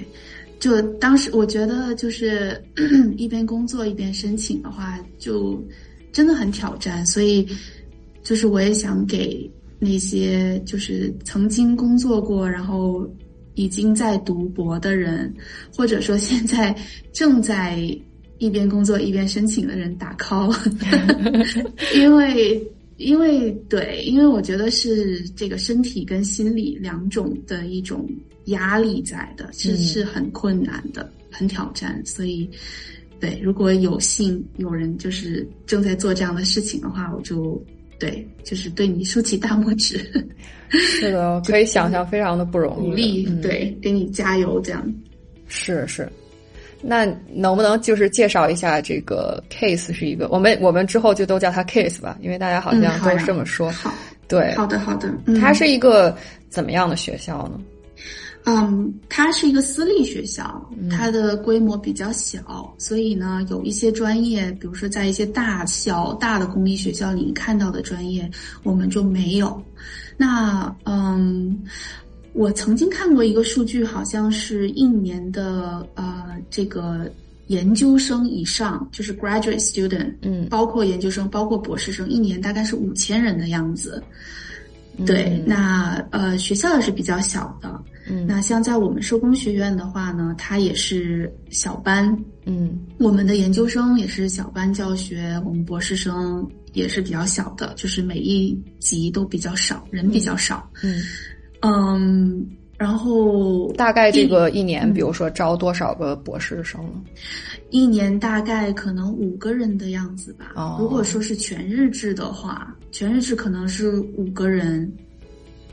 [0.60, 2.60] 就当时我觉得，就是
[3.18, 5.64] 一边工作一边申请的话，就
[6.12, 7.06] 真的很挑战。
[7.06, 7.48] 所以，
[8.24, 13.08] 就是我也想给那些就是曾经工作过，然后。
[13.56, 15.34] 已经在读博的人，
[15.76, 16.76] 或者说现在
[17.12, 17.80] 正在
[18.38, 20.54] 一边工作一边申请的人打 call，
[21.96, 22.62] 因为
[22.98, 28.08] 因为对，因为我觉得是这个身体跟心理两种的一种
[28.46, 32.02] 压力在的，是是很困难的，很挑战。
[32.06, 32.50] 所以，
[33.20, 37.62] 对，如果有幸有人就是正在做这样的事情的话，我就
[37.99, 39.99] 对，就是对你竖起大拇指。
[40.69, 42.89] 是的， 可以想象，非常的不容易。
[42.89, 44.93] 鼓励，对，给你加油，这样。
[45.47, 46.12] 是是，
[46.81, 50.27] 那能不能就是介绍一下这个 case 是一个？
[50.29, 53.71] 我们我们之后就都叫它 case 吧，因为大家好像都是这么说。
[53.71, 53.93] 好，
[54.27, 55.13] 对，好的好的。
[55.39, 56.15] 它是一个
[56.49, 57.60] 怎么样的学校呢？
[58.45, 68.29] 嗯，它是一个私立学校，它的规模比较小，所以呢，有一些专业，比如说在一些大校、大的公立学校里看到的专业，
[68.62, 69.60] 我们就没有。
[70.15, 71.60] 那嗯，
[72.34, 77.12] 我曾经看过一个数据，好像是一年的呃，这个
[77.47, 84.03] 研究生以上，就是 graduate student，嗯，包括研究生，包括博士生，一年大概是五千人的样子。
[85.03, 87.81] 对，那呃，学校也是比较小的。
[88.08, 92.15] 嗯，那像在我们社工学院的话呢，它也是小班。
[92.46, 100.70] 嗯，我们的研究生也是小班教学，我们博士生也是比较小的，就是每一级都比较少，人比较少。
[100.84, 101.02] 嗯，
[101.62, 106.80] 嗯，然后大概这个一年，比如说招多少个博士生？
[107.72, 110.52] 一年大概可能五个人的样子吧。
[110.56, 114.91] 哦，如果说是全日制的话，全日制可能是五个人。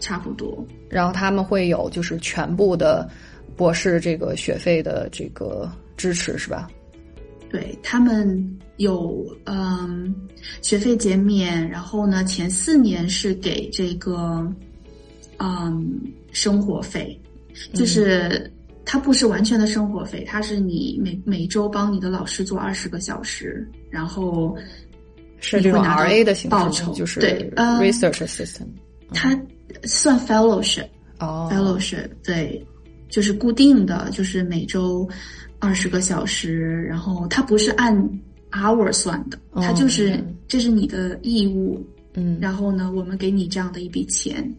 [0.03, 3.09] 差不多，然后他们会有就是全部的
[3.57, 6.69] 博士这个学费的这个支持是吧？
[7.49, 10.13] 对他们有嗯
[10.61, 14.45] 学费减免，然后呢前四年是给这个
[15.39, 16.01] 嗯
[16.33, 17.17] 生活费，
[17.73, 18.53] 就是
[18.85, 24.57] 它不是完全的生活费，它是你每每周帮你的老师做二十个小时，然后
[25.39, 28.67] 是这种 R A 的形报酬，就是对 research assistant，
[29.15, 29.39] 他。
[29.85, 30.87] 算 fellowship，
[31.19, 32.65] 哦，fellowship，对，
[33.09, 35.09] 就是固定的，就是每周
[35.59, 37.97] 二十个小时，然后它不是按
[38.51, 44.53] hour 算的，它就是这是你的义务，嗯，然后呢，我们给你这样的一笔钱，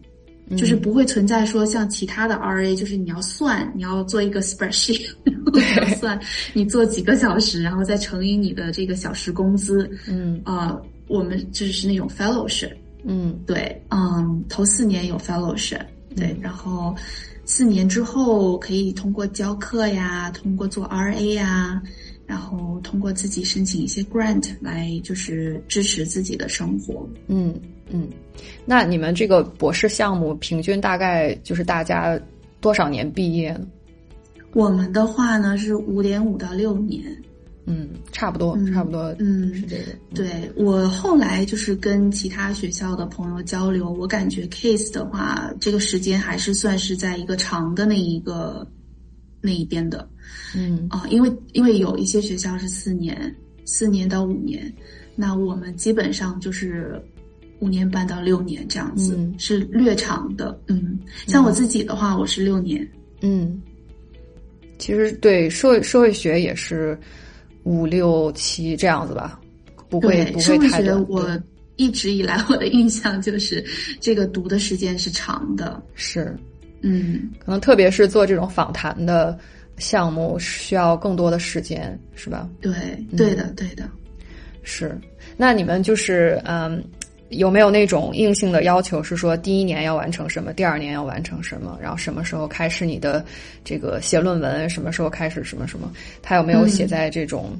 [0.56, 6.18] 就是不会存在说像其他的 RA，就是你要算，你要做一个 spreadsheet， 然后算
[6.52, 12.72] 你做几个小时，然后再乘以你的这个小时工资，嗯，啊，我们就是那种 fellowship。
[13.04, 15.82] 嗯，对，嗯，头四年有 fellowship，
[16.16, 16.94] 对，然后
[17.44, 21.82] 四年之后可以通过教课呀，通过做 RA 呀，
[22.26, 27.06] 然后通过自己申请一些 grant 来就是支持自己的生活。
[27.26, 27.54] 嗯
[27.90, 28.08] 嗯，
[28.64, 32.18] 那你们这个博士项目平均大概就是大家
[32.60, 33.66] 多少年毕业呢？
[34.54, 37.04] 我们的话呢是五点五到六年。
[37.66, 39.84] 嗯，差不多，差不多，嗯，是这个。
[40.14, 48.66] 对我后来就是跟其他学校的朋友交流，我感觉 case 的话，这个时间还是算是在一个长的那一个
[49.40, 50.06] 那一边的。
[50.54, 53.34] 嗯啊，因为因为有一些学校是四年，
[53.64, 54.72] 四年到五年，
[55.16, 57.00] 那我们基本上就是
[57.60, 60.58] 五年半到六年这样子，嗯是略长的。
[60.66, 62.86] 嗯，像我自己的话，我是六年。
[63.22, 63.60] 嗯，
[64.78, 66.98] 其实对社会社会学也是
[67.64, 69.40] 五六七这样子吧，
[69.88, 71.02] 不会，不会太多。
[71.08, 71.42] 我
[71.76, 73.64] 一直以来我的印象就是
[74.00, 75.82] 这个读的时间是长的。
[75.94, 76.36] 是，
[76.82, 79.36] 嗯，可能特别是做这种访谈的
[79.78, 82.48] 项目，需要更多的时间，是吧？
[82.60, 82.72] 对，
[83.16, 83.88] 对的，对的。
[84.62, 84.98] 是，
[85.36, 86.82] 那你们就是嗯，
[87.30, 93.24] 有没有那种硬性的要求，是说第一年要完成什么，第二年要完成什么，然后什么时候开始你的
[93.64, 95.92] 这个写论文，什么时候开始什么什么？
[96.22, 97.58] 他有没有写在这种、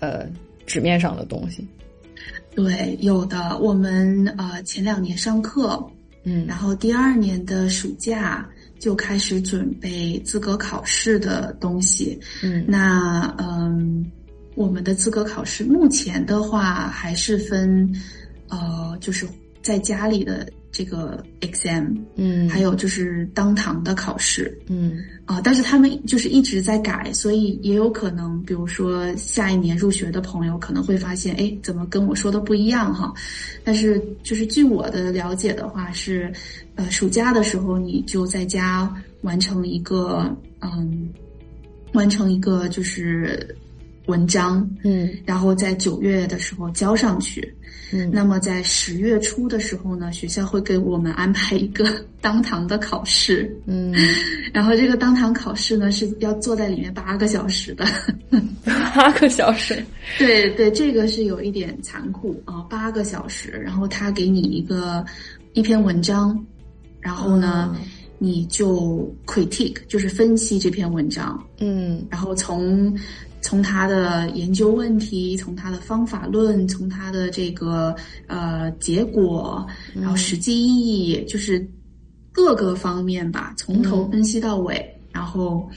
[0.00, 0.26] 呃
[0.66, 1.66] 纸面上的东西？
[2.54, 3.58] 对，有的。
[3.58, 5.78] 我们呃前两年上课，
[6.24, 8.48] 嗯然后第二年的暑假
[8.78, 12.18] 就开始准备资格考试的东西。
[12.42, 14.10] 嗯那嗯，
[14.54, 17.94] 我们的资格考试目前的话还是分，
[18.54, 19.26] 呃，就是
[19.62, 24.56] 在家里的这个 exam，嗯，还有就是当堂的考试。
[24.68, 33.12] 嗯啊、但是他们就是一直在改，所以也有可能，比如说下一年入学的朋友可能会发现，哎，怎么跟我说的不一样哈？
[33.64, 36.30] 但是就是据我的了解的话是，
[36.74, 40.30] 呃，暑假的时候你就在家完成一个，
[40.60, 41.08] 嗯，
[41.94, 43.56] 完成一个就是
[44.06, 45.10] 文章，嗯。
[45.24, 47.54] 然后在九月的时候交上去。
[47.92, 48.10] 嗯。
[48.12, 51.86] 那么在十月初的时候呢，学校会给我们安排一个
[52.20, 53.54] 当堂的考试。
[53.66, 53.94] 嗯，
[54.52, 57.84] 然后这个当堂考试呢是要坐在里面八个小时的，
[58.64, 59.84] 八个小时，
[60.18, 65.04] 对对，这个是有一点残酷啊，八个小时，然后他给你一个
[65.52, 66.44] 一篇文章，
[67.00, 67.82] 然后呢、嗯。
[68.16, 72.02] 你就 critique 就是分析这篇文章，嗯。
[72.08, 72.96] 然后从
[73.44, 77.94] 从他的研究问题，从他的方法论，从他的这个
[78.26, 81.64] 呃结果，然后实际意义，就是
[82.32, 84.82] 各个方面吧，从头分析到尾，
[85.12, 85.68] 然后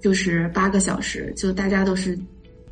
[0.00, 2.16] 就是八个小时，就大家都是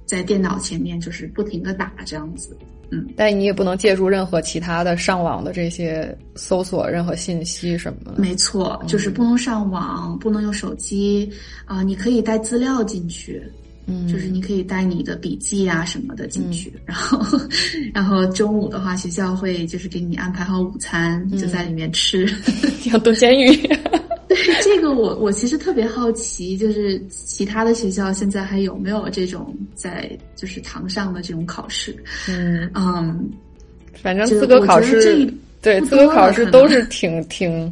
[0.06, 2.56] 在电脑前面，就是不停的打这样子。
[2.94, 8.20] 嗯但你也不能借助任何其他的上网的这些搜索任何信息什么的。
[8.20, 11.28] 没错，就是不能上网，不能用手机
[11.64, 13.42] 啊、你可以带资料进去，
[13.86, 17.20] 嗯，就是你可以带你的笔记啊什么的进去，然后，
[17.92, 22.26] 然后中午的话，学校会就是给你安排好午餐，就在里面吃。
[22.92, 23.54] 要蹲监狱。
[24.28, 31.94] 对这个我我其实特别好奇，就是其他的学校现在还有没有这种在就是堂上的这种考试？
[32.28, 33.28] 嗯，嗯，
[34.00, 35.30] 反正资格考试
[35.60, 37.70] 对资格考试都是挺挺，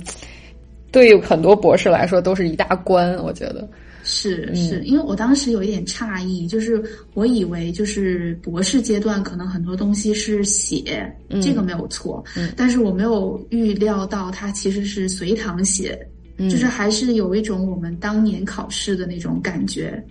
[0.93, 3.67] 对于很多博士来说都是一大关，我觉得。
[4.11, 6.83] 是嗯是，因为我当时有一点诧异，就是
[7.15, 15.97] 我以为就是博士阶段可能很多东西是写，嗯这个没有错，嗯但是我没有预料到它其实是随堂写，
[16.39, 20.03] 嗯就是还是有一种我们当年考试的那种感觉，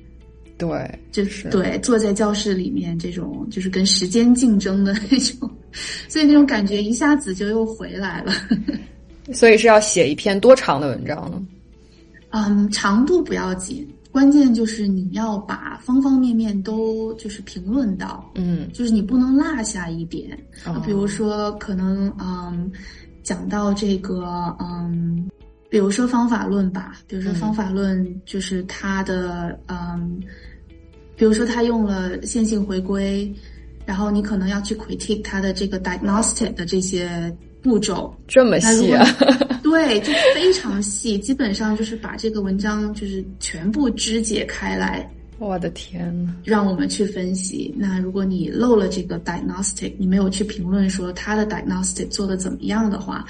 [0.58, 5.52] 对，就是对坐在教室里面这种就是跟时间竞争的那种，
[6.08, 8.32] 所以那种感觉一下子就又回来了。
[9.34, 11.41] 所以是要写一篇多长的文章呢？
[12.32, 20.38] 嗯，长度不要紧，关键就是你要把方方面面都就是评论到，嗯，就是你不能落下一点。
[20.66, 22.72] 哦比如说，可能嗯，
[23.24, 25.30] 讲到这个嗯，
[25.70, 30.20] 比如说方法论吧，比如说嗯方法论就是它的嗯，
[31.16, 33.32] 比如说它用了线性回归，
[33.86, 39.06] 然后你可能要去 critique 它的这个 diagnostic 的这些步骤，这么细啊？
[39.70, 45.08] 对，就非常细，基本上就是把这个文章就是全部肢解开来，
[45.38, 47.74] 我的天呐，让我们去分析。
[47.78, 53.24] 那如果你漏了这个 diagnostic，你没有去评论说他的 diagnostic 做的怎么样的话，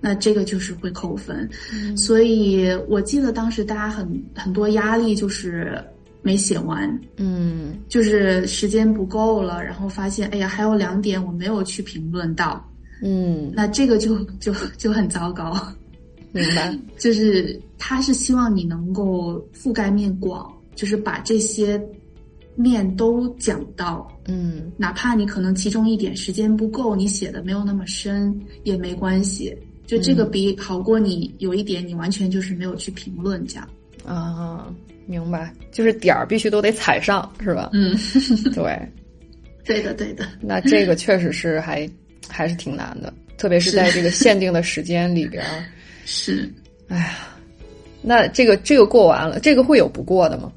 [0.00, 1.48] 那这个就是会扣分。
[1.96, 5.82] 所以我记得当时大家很很多压力就是
[6.22, 12.62] 没写完，嗯就是时间不够了，然后发现哎呀还有两点我没有去评论到，
[13.02, 15.54] 嗯，那这个就 就就很糟糕。
[16.32, 16.76] 明白。
[16.98, 21.80] 就是他是希望你能够覆盖面广，就是把这些
[22.54, 29.56] 面都讲到，嗯哪怕你可能其中一点时间不够，你写的没有那么深也没关系。
[29.86, 33.66] 就这个比好过你有一点你完全就是没有去评论这样。
[34.04, 34.66] 啊，
[35.06, 37.70] 明白，就是点儿必须都得踩上，是吧？
[37.72, 37.96] 嗯，
[38.52, 38.78] 对，
[39.64, 40.26] 对的，对的。
[40.42, 41.88] 那这个确实是还
[42.28, 45.44] 还是挺难的，特别是在这个限定的时间里边。
[46.04, 46.50] 是，
[46.88, 47.18] 哎呀，
[48.00, 50.50] 那这个这个过完了，这个会有不过的吗？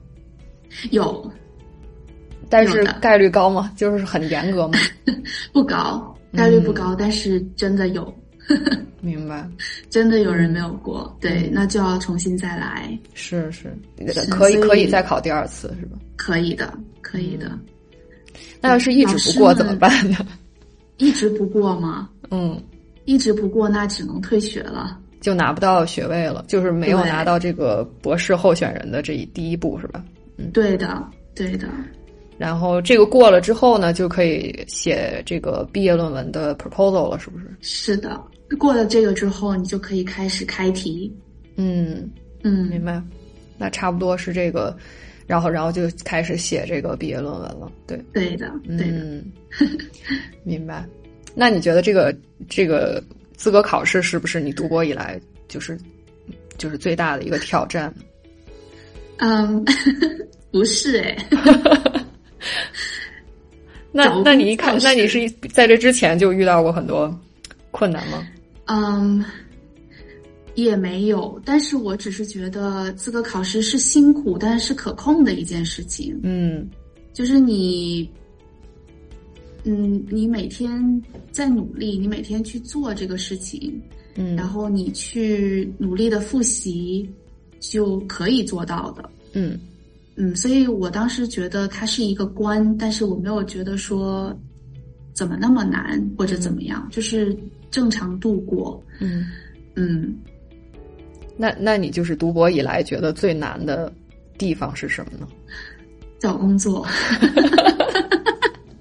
[0.91, 1.30] 有，
[2.49, 3.72] 但是概率高吗？
[3.76, 4.80] 就是很严格吗？
[5.51, 8.14] 不高，概率不高，但是真的有。
[9.01, 9.47] 明白，
[9.89, 12.97] 真的有人没有过，对，那就要重新再来。
[13.14, 13.76] 是是，
[14.30, 15.97] 可以可以再考第二次，是吧？
[16.18, 17.51] 可以的，可以的。
[18.59, 20.18] 那要是一直不过怎么办呢？
[21.02, 22.08] 一直不过吗？
[22.30, 22.62] 嗯，
[23.06, 30.04] 一直不过，那只能退学了，就拿不到学位了，就是没有拿到这个博士候选人的这一第一步，是吧？
[30.38, 31.04] 嗯，对的，
[31.36, 31.68] 对的。
[32.38, 37.45] 然后这个过了之后呢，就可以写这个毕业论文的 proposal 了，是不是？
[37.62, 38.22] 是的。
[38.60, 41.12] 过了这个之后，你就可以开始开题。
[41.56, 42.10] 嗯
[42.43, 43.02] 嗯，明白。
[43.58, 44.76] 那差不多是这个，
[45.32, 47.72] 然后然后就开始写这个毕业论文了。
[47.88, 49.24] 对对的，对的。
[50.44, 50.86] 明白。
[51.34, 52.14] 那你觉得这个
[52.50, 53.02] 这个
[53.38, 55.18] 资格考试是不是你读博以来
[55.48, 55.80] 就是
[56.58, 57.94] 就是最大的一个挑战？
[59.20, 59.64] 嗯，
[60.52, 61.18] 不是哎。
[63.94, 67.18] 那那你一看，那你是在这之前就遇到过很多
[67.72, 68.28] 困难吗？
[68.66, 69.24] 嗯，
[70.56, 76.20] 也没有，但是我只是觉得资格考试是辛苦，但是可控的一件事情。
[76.24, 76.70] 嗯，
[77.14, 78.10] 就是你，
[79.64, 83.82] 嗯，你每天在努力，你每天去做这个事情，
[84.16, 87.10] 嗯，然后你去努力的复习，
[87.60, 89.10] 就可以做到的。
[89.34, 89.60] 嗯
[90.16, 94.38] 嗯，所以我当时觉得它是一个关，但是我没有觉得说
[95.14, 97.38] 怎么那么难或者怎么样，就是。
[97.72, 99.28] 正常度过，嗯
[99.78, 100.14] 嗯，
[101.42, 103.92] 那那你就是读博以来觉得最难的
[104.38, 105.28] 地方是什么呢？
[106.20, 106.86] 找工作，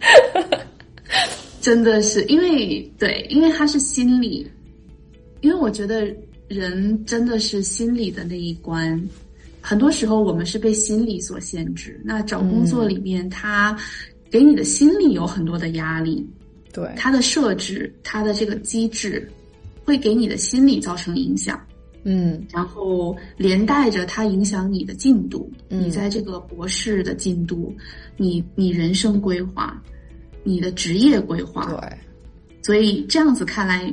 [1.62, 4.46] 真的是因为对，因为他是心理，
[5.40, 6.14] 因为我觉得
[6.48, 9.02] 人真的是心理的那一关，
[9.62, 11.98] 很多时候我们是被心理所限制。
[12.04, 13.74] 那找工作里面，他
[14.30, 16.28] 给你的心理有很多的压力。
[16.74, 19.26] 对它的设置，它的这个机制，
[19.82, 21.58] 会给你的心理造成影响，
[22.04, 27.74] 嗯，然后连带着它影响你的进度，你在这个博士的进度，
[28.16, 29.82] 你你人生规划，
[30.42, 31.98] 你的职业规划，对，
[32.62, 33.92] 所以这样子看来，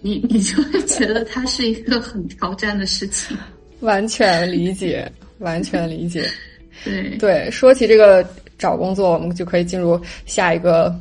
[0.00, 3.36] 你 你就会觉得它是一个很挑战的事情，
[3.80, 6.24] 完全理解， 完全理解，
[6.84, 7.16] 对。
[7.18, 8.28] 对，说起这个
[8.58, 10.94] 找工作，我们就可以进入下一个。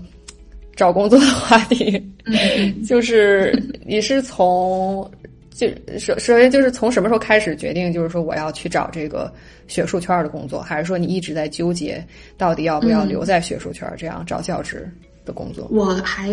[0.76, 2.06] 找工作的话题，
[2.86, 5.10] 就是你是从
[5.56, 9.34] 就首首先就是从什么时候开始决定，就是说我要去找这个
[9.68, 12.06] 学术圈的工作，还是说你一直在纠结
[12.38, 14.86] 到底要不要留在学术圈这样找教职
[15.24, 15.66] 的工作？
[15.72, 16.30] 我还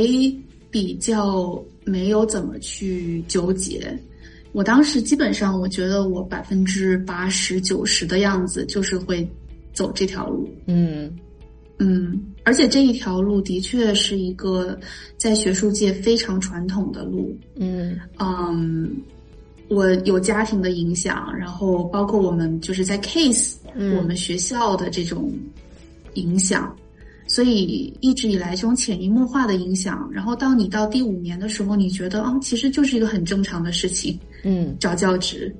[0.73, 3.97] 比较没有怎么去纠结，
[4.51, 9.25] 我当时基本上我觉得我百分之八十九十的样子就是会
[9.73, 11.17] 走这条路，嗯。
[11.79, 14.79] 嗯，而且这一条路的确是一个
[15.17, 17.37] 在学术界非常传统的路。
[17.57, 18.95] 嗯嗯，
[19.69, 25.33] 我有家庭的影响，然后包括我们就是在 case 我们学校的这种
[26.15, 26.77] 影响，
[27.27, 34.19] 所以一直以来这种潜移默化的影响，然后到你到第五年的时候，你觉得啊，其实就是一个很正常的事情。
[34.45, 35.55] 嗯，找教职。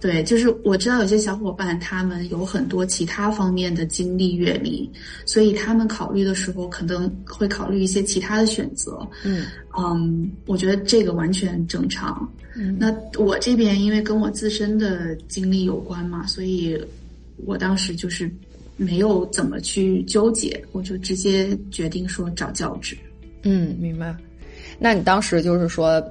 [0.00, 4.90] 对，就是我知道有些小伙伴他们有很多其他方面的经历阅历，
[5.26, 9.06] 所以他们考虑的时候可能会考虑一些其他的选择。
[9.24, 9.44] 嗯
[9.76, 12.26] 嗯，我觉得这个完全正常。
[12.56, 16.82] 嗯，那我这边因为跟我自身的经历有关嘛，所以
[17.44, 18.30] 我当时就是
[18.78, 22.96] 没有怎么去纠结，我就直接决定说找教职。
[23.42, 24.16] 嗯，明白。
[24.78, 26.02] 那你当时就是说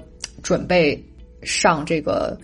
[0.43, 1.03] 准备
[1.41, 2.39] 上这个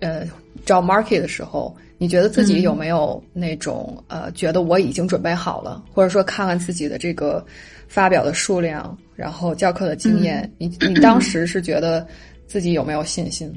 [0.00, 0.26] 呃。
[0.64, 7.44] 招 market 的时候，你觉得自己有没有那种呃，觉得我已经准备好了，或者说看看自己的这个
[7.88, 12.06] 发表的数量，然后教课的经验，你你当时是觉得
[12.46, 13.52] 自己有没有信心？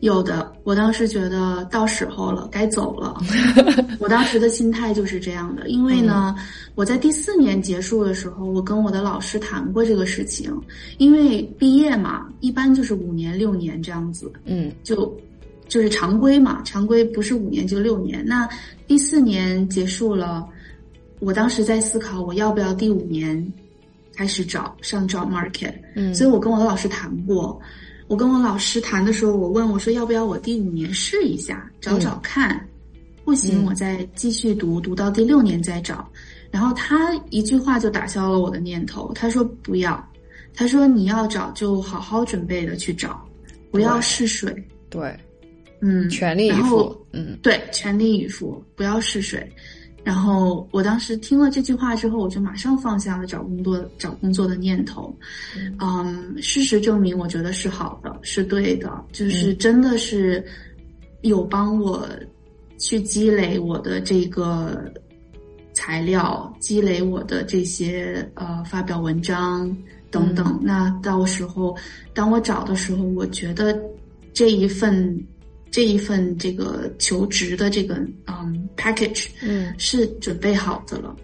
[0.00, 3.16] 有的，我当时觉得到时候了，该走了。
[3.98, 6.34] 我当时的心态就是这样的，因为呢，
[6.74, 10.50] 我在第四年结束的时候，我跟我的老师谈过这个事情，
[10.98, 15.12] 因为毕业嘛，一般就是五年六年这样子，嗯，就。
[15.74, 18.24] 就是常规嘛，常规不是五年就六年。
[18.24, 18.48] 那
[18.86, 20.48] 第四年结束了，
[21.18, 23.44] 我当时在思考我要不要第五年
[24.14, 25.74] 开始找上 job market。
[25.96, 27.60] 嗯，所以我跟我的老师谈过。
[28.06, 32.64] 我跟我老师谈的时候，我问我说要不要我第五年试一下找找看，
[33.24, 36.08] 不行，我再继续读，读到第六年再找。
[36.52, 40.08] 然后他一句话就打消了我的念头，他说不要，
[40.54, 43.20] 他说你要找就好好准备的去找，
[43.72, 44.54] 不要试水。
[44.88, 45.18] 对，
[45.86, 49.46] 嗯，全力以赴，嗯，对，全力以赴，不要试水。
[50.02, 55.14] 然后我当时听了这句话之后，我就马上放下了找工作找工作的念头。
[55.78, 60.42] 嗯，事实证明，我觉得是好的，是对的，就是真的是
[61.20, 62.08] 有帮我
[62.78, 64.90] 去积累我的这个
[65.74, 69.76] 材料，积累我的这些呃发表文章
[70.10, 70.58] 等等。
[70.62, 71.76] 那到时候
[72.14, 73.78] 当我找的时候，我觉得
[74.32, 75.22] 这一份。
[75.74, 77.96] 这一份这个求职的这个
[78.28, 81.16] 嗯 package，嗯，是准备好的了。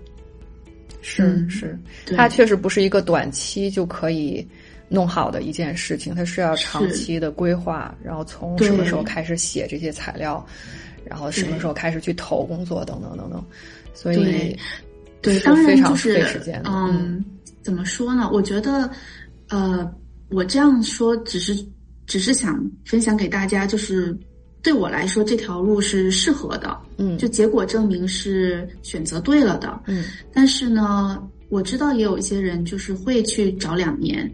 [1.03, 1.79] 是是，
[2.17, 4.45] 它确实不是一个短期就可以
[4.89, 10.45] 弄好的一件事情，它是要长期的规划，然后从什么时候开始写这些材料，
[11.05, 13.41] 然后什么时候开始去投工作等等等等。
[13.95, 14.59] 所以，
[15.23, 16.61] 对，当然就是费时间。
[16.65, 17.25] 嗯，
[17.63, 18.29] 怎么说呢？
[18.33, 18.91] 我觉得，
[19.49, 19.89] 呃，
[20.29, 21.57] 我这样说只是
[22.05, 24.19] 只是想分享给大家，就是。
[24.63, 30.05] 对我来说，这条路是适合的，嗯，就结果证明是选择对了的，嗯。
[30.35, 34.31] 但是呢，我知道也有一些人就是会去找两年，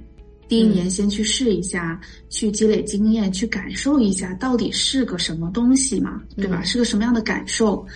[0.49, 6.61] 第一年先去试一下，去积累经验，去感受一下到底是个什么东西嘛，对吧？
[6.65, 7.87] 是个什么样的感受？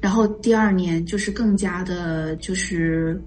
[0.00, 3.20] 然后第二年就是更加的，就是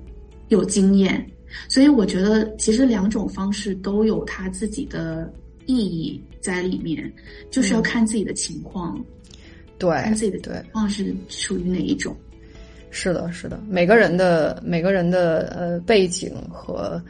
[0.47, 1.26] 有经验。
[1.68, 5.32] 所以我觉得，其实两种方式都有他自己的。
[5.66, 7.11] 意义在里面，
[7.51, 8.97] 就是要看自己的情况，
[9.78, 12.16] 对，看自己的对，况是属于哪一种。
[12.89, 17.01] 是的，是的，每个人的每个人的呃背景和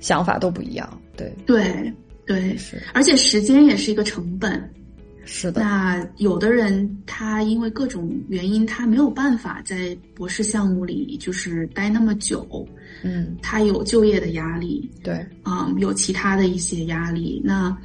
[0.00, 1.92] 想法都不一样，对，对，
[2.24, 4.58] 对，是，而且时间也是一个成本。
[5.30, 12.66] 是的，那有的人他因为各种原因，他没有办法在博士项目里就是待那么久，
[13.02, 17.42] 嗯，他有就业的压力，对，啊，有其他的一些压力。
[17.44, 17.76] 那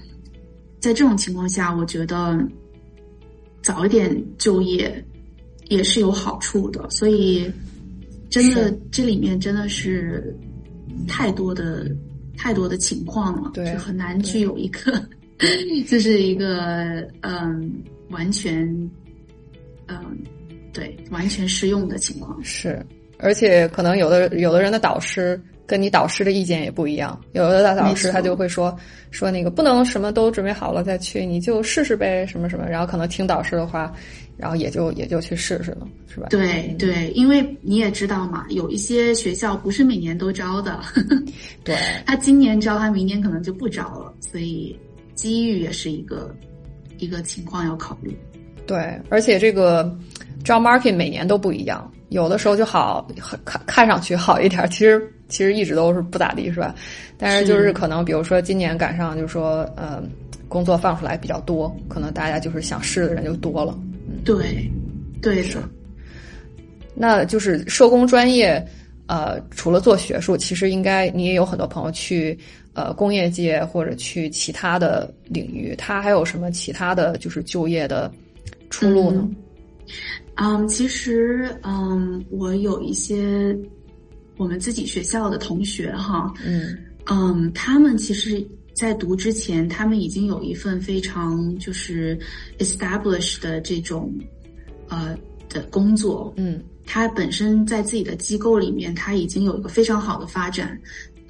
[0.79, 2.39] 在这种情况下，我觉得
[3.61, 5.05] 早一点就业
[5.67, 6.89] 也是有好处的。
[6.89, 7.51] 所以，
[8.29, 10.33] 真的这里面真的是
[11.09, 11.93] 太多的
[12.37, 14.93] 太多的情况了，对，很难去有一个。
[15.87, 17.71] 这是一个嗯，
[18.09, 18.65] 完全
[19.87, 20.17] 嗯，
[20.71, 22.83] 对，完全适用的情况是，
[23.19, 28.75] 而且可能有的有的人的导师跟你导师的意见也不一样，有的大导师他就会说
[29.11, 33.93] 说那个不能什么都准备好了再去，你就试试呗，什么什么，然后可能听导师的话，
[34.37, 36.27] 然后也就也就去试试了，是吧？
[36.29, 40.79] 对对，因为你也知道嘛，有一些学校不是每年都招的，
[41.63, 41.75] 对，
[42.05, 44.77] 他今年招，他明年可能就不招了，所以。
[45.15, 46.35] 机遇也是一个
[46.97, 48.17] 一个情况要考虑，
[48.65, 49.83] 对，而且这个
[50.43, 53.07] job market 每年都不一样，有的时候就好
[53.45, 56.73] 看看上去好一点，其实其实一直都是不咋地，是吧？
[57.17, 60.01] 但是就是可能比如说今年赶上，就是说呃
[60.47, 63.77] 工作放出来比较多，可能大家就是想试的人就多了。
[64.23, 64.69] 对，
[65.21, 65.57] 对是。
[66.95, 68.63] 那就是社工专业，
[69.07, 72.37] 呃，除了做学术，其实应该你也有很多朋友去。
[72.73, 78.11] 呃，工业界或者去其他的领域，他还有什么其他的就是就业的
[78.69, 79.29] 出路呢？
[80.35, 83.55] 嗯，其实，嗯，我有一些
[84.37, 86.77] 我们自己学校的同学哈，嗯。
[87.05, 88.41] 嗯，他们其实，
[88.73, 92.17] 在读之前，他们已经有一份非常就是
[92.59, 94.09] established 的这种
[94.87, 95.13] 呃
[95.49, 100.79] 的工作，嗯，他本身在自己的机构里面，他已经有一个非常好的发展。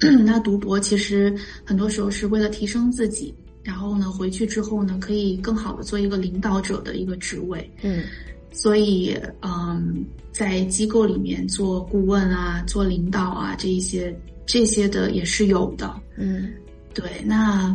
[0.24, 1.34] 那读博其实
[1.64, 3.32] 很多时候是为了提升自己，
[3.62, 7.70] 然后呢，回去之后呢，可以更好的做一个领导者的一个职位。
[7.82, 8.02] 嗯，
[8.50, 15.94] 所以嗯，在机构里面做顾问啊，做领导啊，这一些这些的也是有的。
[16.16, 16.52] 嗯，
[16.92, 17.74] 对，那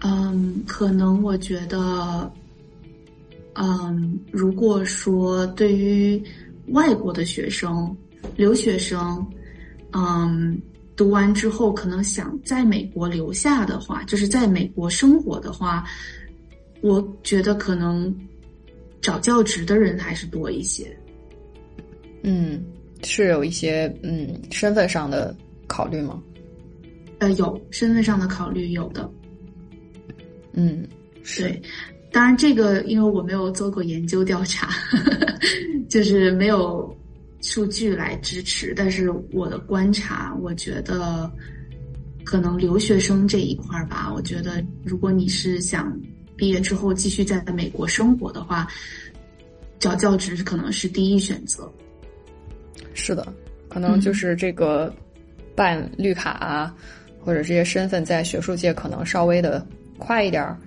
[0.00, 2.30] 嗯，可能我觉得，
[3.54, 6.22] 嗯，如果说对于
[6.70, 7.96] 外国的学生、
[8.36, 9.26] 留学生，
[9.92, 10.60] 嗯。
[10.96, 15.82] 读完之后，可能想在美国留下的话，就是在美国生活的话，
[16.82, 18.14] 我觉得可能
[19.00, 20.94] 找教职的人还是多一些。
[22.22, 22.62] 嗯，
[23.02, 25.34] 是有一些嗯身份上的
[25.66, 26.22] 考虑吗？
[27.20, 29.10] 呃，有身份上的考虑，有的。
[30.52, 30.86] 嗯，
[31.38, 31.62] 对，
[32.12, 34.68] 当然这个因为我没有做过研究调查，
[35.88, 36.96] 就是没有。
[37.42, 41.32] 数据来支持，但是我的观察，我觉得
[42.22, 45.98] 可能留学生这一块儿吧，我觉得如果你是想
[46.36, 48.68] 毕业之后继续在美国生活的话，
[49.78, 51.66] 找教职可能是第一选择。
[52.92, 53.26] 是的，
[53.70, 54.94] 可能就是这个
[55.56, 56.74] 办绿卡啊，
[57.20, 60.58] 或者这些身份在学术界可能稍微的快一点儿。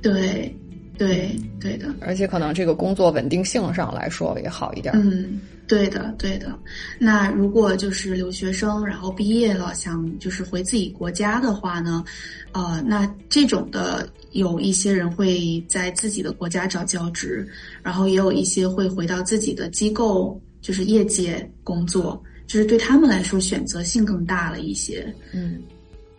[0.00, 0.56] 对，
[0.96, 1.94] 对，对的。
[2.00, 4.94] 而且可能这个工作稳定性上来说也好一点。
[4.94, 6.58] 嗯，对的，对的。
[6.98, 12.04] 那如果就是留学生，然后毕业了想就是回自己国家的话呢，
[12.52, 17.46] 呃，那这种的有一些人会在自己的国家找教职，
[17.82, 20.40] 然后也有一些会回到自己的机构。
[20.64, 25.14] 就是业界工作，就是对他们来说选择性更大了一些。
[25.30, 25.60] 嗯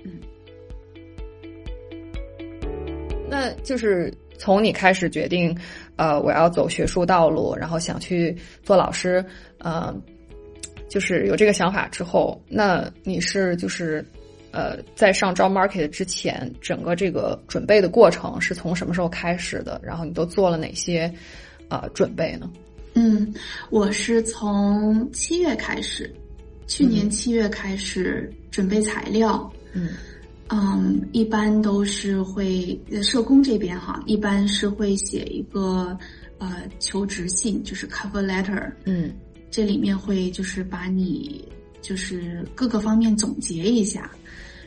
[0.03, 0.11] 嗯，
[3.35, 5.57] 那就是从你开始决定，
[5.97, 9.23] 呃，我要走学术道路，然后想去做老师，
[9.57, 9.93] 呃，
[10.89, 14.03] 就是有这个想法之后，那你是就是
[14.51, 19.79] 呃，在上招 market 之前，整个这个准备的过程是从什么时候开始的？
[19.83, 21.13] 然后你都做了哪些
[21.69, 22.49] 呃准备呢？
[22.93, 23.33] 嗯，
[23.69, 26.09] 我是从七月开始，
[26.67, 29.51] 去年七月开始准备材料。
[29.51, 29.89] 嗯嗯，
[31.11, 35.97] 一般都是会社工这边哈，一般是会写一个
[36.37, 38.71] 呃求职信，就是 cover letter。
[38.85, 39.11] 嗯，
[39.49, 41.47] 这里面会就是把你
[41.81, 44.11] 就是各个方面总结一下，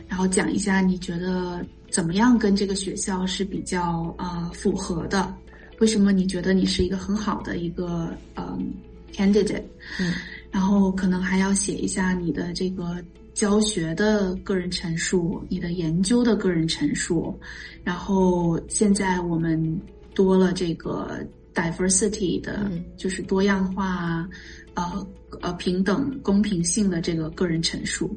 [0.09, 5.33] 然后讲一下你觉得怎么样跟这个学校是比较呃符合的。
[5.79, 8.59] 为什么你觉得你是一个很好的一个呃
[9.12, 9.62] candidate？
[10.01, 10.12] 嗯，
[10.51, 13.01] 然后可能还要写一下你的这个
[13.39, 17.39] 教学的个人陈述，你的研究的个人陈述。
[17.84, 19.80] 然后现在我们
[20.12, 21.24] 多了这个
[21.55, 24.28] diversity 的，就是多样化，
[24.74, 25.07] 呃
[25.41, 28.11] 呃平等公平性的这个个人陈述。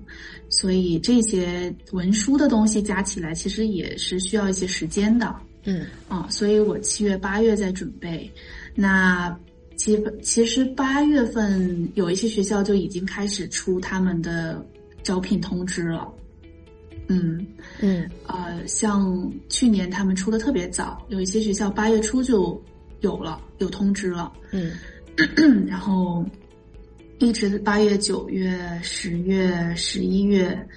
[0.49, 5.35] 所以这些文书的东西加起来，其实也是需要一些时间的。
[5.65, 8.27] 嗯啊，所以我七月八月在准备。
[8.73, 9.37] 那
[9.77, 14.65] 其其实八月份有一些学校就已经开始出他们的
[15.03, 16.11] 招聘通知了。
[17.07, 17.45] 嗯
[17.81, 22.61] 嗯呃，像去年他们出的特别早，有一些学校八月初就
[23.01, 24.31] 有了有通知了。
[24.51, 24.71] 嗯，
[25.67, 26.25] 然后
[27.19, 30.67] 一直八月、九月、十月、十一月。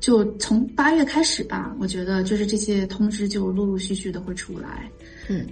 [0.00, 4.90] 就从八月开始吧，我觉得就是这些通知就陆陆续续的会出来，
[5.28, 5.46] 嗯，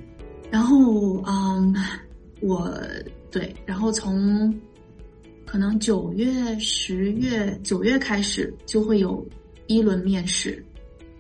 [0.51, 1.73] 然后嗯，
[2.41, 2.69] 我
[3.31, 4.53] 对，然后从
[5.51, 9.27] 可能九月、十月、九月开始就会有
[9.67, 10.65] 一轮面试，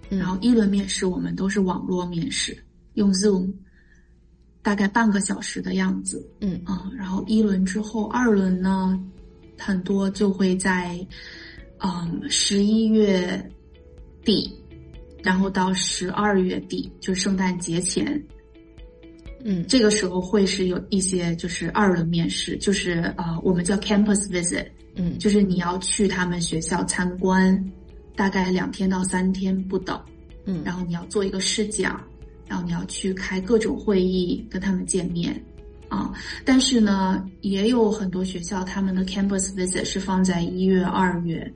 [0.08, 2.56] 然后一轮面试我们都是网络面试，
[2.94, 3.52] 用 Zoom，
[4.62, 8.96] 大概半个小时的样子，嗯啊，然后一轮之后，二轮呢，
[9.58, 11.04] 很多就会在。
[11.82, 13.50] 嗯，十一月
[14.22, 14.54] 底，
[15.22, 18.22] 然后到十二月底，就圣诞节前，
[19.44, 24.66] 嗯，这个时候会是有一些就是二轮面试，就是呃，我们叫 campus visit，
[24.96, 27.72] 嗯，就是你要去他们学校参观，
[28.14, 30.00] 大概两天到三天不等，
[30.44, 32.00] 嗯，然后你要做一个试讲，
[32.46, 35.42] 然后你要去开各种会议跟他们见面。
[35.88, 36.12] 啊，
[36.44, 41.52] 但是呢，也有很多学校他们的 campus visit 是放在一月、二月。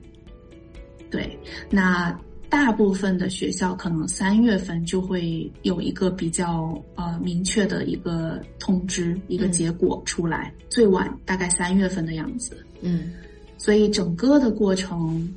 [1.09, 2.11] 对，那
[2.49, 12.57] 大部分的学校可能三月份就会有一个比较呃明确的一个通知，一个结果出来，最晚大概三月份的样子。
[12.81, 13.11] 嗯，
[13.57, 15.27] 所以整个的过程，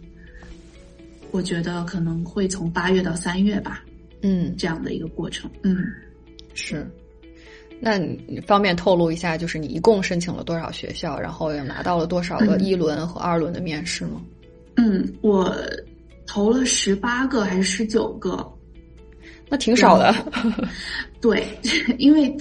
[1.31, 3.83] 我觉得可能会从八月到三月吧。
[4.23, 5.51] 嗯，这样的一个过程。
[5.63, 5.85] 嗯，
[6.55, 6.87] 是。
[7.81, 14.21] 那你方便透露一下，就是你一共申请了多少学校，然后也拿到了多少个一轮和二轮的面试吗？
[14.77, 15.57] 嗯，我
[16.29, 18.47] 投了十八个还是十九个？
[19.49, 20.15] 那挺少的。
[21.21, 21.45] 对，
[21.99, 22.37] 因为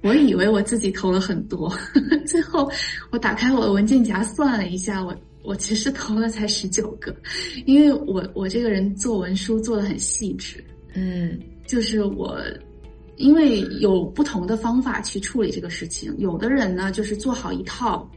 [0.00, 1.76] 我以为我自己投了很多，
[2.24, 2.70] 最后
[3.10, 7.14] 我打开我的文件夹算了一下，我我其实投了才十九个，
[7.66, 10.64] 因为我我这个人做文书做的很细致。
[10.94, 12.40] 嗯，就是我
[13.16, 18.08] 因为有不同的方法去处理这个事情，有的人呢就是做好一套。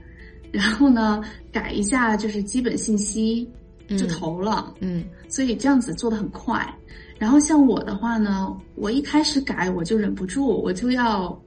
[0.52, 1.22] 然后呢，
[1.52, 3.46] 改一下就是基本信息
[3.90, 6.74] 就投了，嗯，所以这样子做的很快。
[7.18, 11.42] 然后像我的话呢，我一开始改我就忍不住，我就要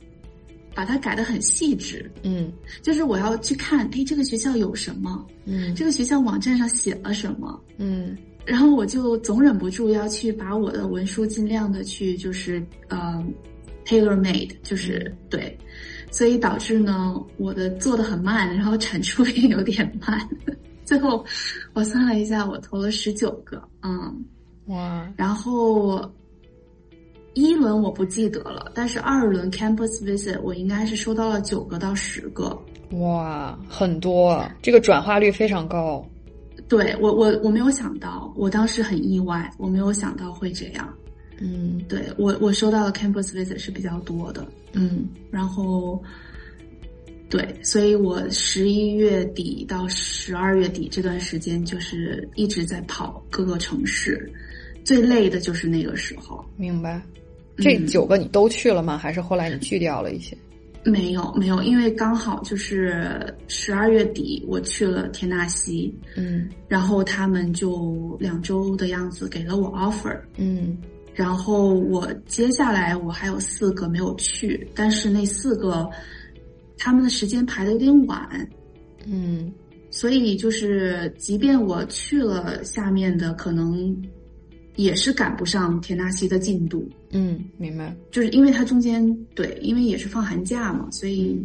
[0.74, 8.16] 把它改的很细致，嗯，就是我要去看，哎，这个学校有什么，嗯，这个学校网站上写了什么，嗯，
[8.46, 13.22] 然后我就总忍不住要去把我的文书尽量的去就是呃
[13.84, 15.56] tailor made，就是对。
[16.10, 20.26] 所以导致呢，我的做的很慢，然后产出也有点慢。
[20.88, 21.22] 最后
[21.74, 24.24] 我算了一下，我投了十九个，嗯，
[24.68, 26.00] 哇，然后
[27.34, 32.58] 一轮我不记得了，但是二轮 campus visit 我应该是收到了九个到十个。
[32.92, 36.02] 哇，很多，这个转化率非常高。
[36.70, 40.88] 对我，我我没有想到，我当时很意外，我没有想到会这样。
[41.38, 44.42] 嗯，对我，我收到的 campus visit 是比较多的。
[44.72, 46.02] 嗯，然后，
[47.28, 54.30] 对，所以我十一月底到十二月底这段时间，就是一直在跑各个城市，
[54.84, 56.44] 最累的就是那个时候。
[56.56, 57.02] 明白。
[57.58, 58.96] 这九个你都去了吗？
[58.96, 60.36] 还是后来你去掉了一些？
[60.84, 70.78] 没有，没有，因为刚好就是十二月底我去了田纳西，嗯，然后他们就两周的样子给了我 offer，嗯，
[71.12, 75.90] 然后我接下来我还有四个没有去，但是那四个
[76.78, 78.48] 他们的时间排的有点晚，
[79.04, 79.52] 嗯，
[79.90, 83.94] 所以就是即便我去了下面的，可能
[84.76, 86.88] 也是赶不上田纳西的进度。
[87.10, 87.94] 嗯，明白。
[88.10, 91.36] 就是因为它中间对，因为也是放寒假嘛，所以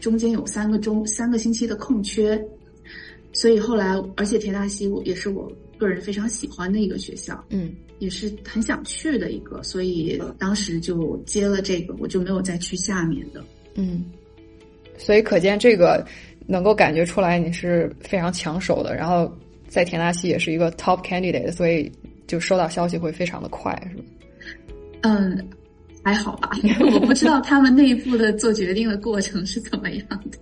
[0.00, 2.42] 中间有三个周三个星期的空缺，
[3.32, 13.44] 所以后来，而且田纳西我也是我个人非常喜欢的一个学校，嗯，也是很想去的一个，所以当时就接了这个，我就没有再去下面的。
[13.74, 14.04] 嗯，
[14.98, 16.04] 所以可见这个
[16.46, 19.30] 能够感觉出来你是非常抢手的，然后
[19.68, 21.90] 在田纳西也是一个 top candidate，所以
[22.26, 24.04] 就收到消息会非常的快，是吧？
[25.02, 25.48] 嗯，
[26.02, 26.50] 还好吧，
[26.94, 30.38] 我不知道他们内部的做决定的过程是怎么样的。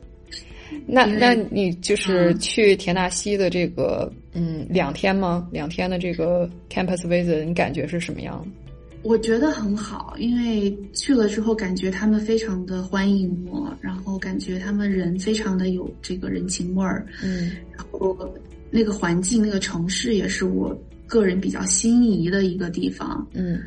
[0.86, 5.48] 那那你就是去田纳西的这个嗯两天吗？
[5.52, 8.63] 两天的这个 campus visit，你感觉是什么样的？
[9.04, 18.34] 我觉得很好，因为去了之后感觉他们非常的欢迎我，然后感觉他们人非常的有这个人情味儿，嗯，然后
[18.70, 20.76] 那个环境、那个城市也是我
[21.06, 23.60] 个人比较心仪的一个地方，嗯。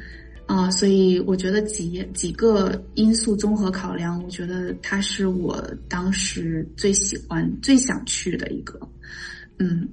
[0.47, 8.79] 啊，所以我觉得几几个因素综合考量，我觉得它是我当时最喜欢、最想去的一个。
[9.59, 9.85] 嗯，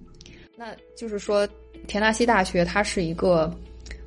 [0.56, 0.66] 那
[0.96, 1.44] 就是说，
[1.88, 3.52] 田纳西大学它是一个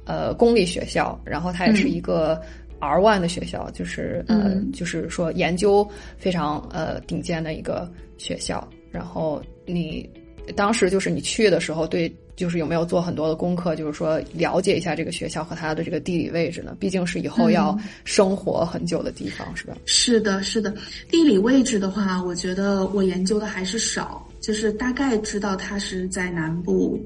[0.07, 2.41] 呃公立学校，然后它也是一个
[2.79, 5.87] R one 的学校，就是呃，就是说研究
[6.17, 7.87] 非常呃顶尖的一个
[8.17, 8.67] 学校。
[8.89, 10.09] 然后你
[10.55, 12.11] 当时就是你去的时候对。
[12.37, 16.77] 就是有没有做很多的功课，就是说了解一下这个学校和它的这个地理位置呢？
[16.79, 19.75] 毕竟是以后要生活很久的地方，是吧？
[19.87, 20.71] 是的，是的。
[21.09, 27.03] 地理位置的话，我觉得我研究的还是少，就是大概知道它是在南部，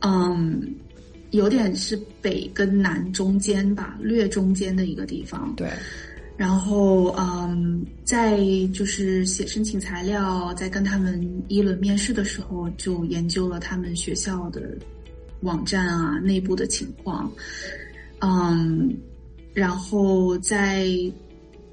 [0.00, 0.74] 嗯，
[1.34, 5.52] 有点是北跟南中间吧，略中间的一个地方。
[5.56, 5.68] 对。
[6.36, 8.40] 然后，嗯，在
[8.72, 14.76] 就是写申请材料，在跟他们一轮面试的时候，就研究了他们学校的
[15.42, 17.30] 网站啊，内部的情况，
[18.18, 18.92] 嗯，
[19.52, 20.88] 然后在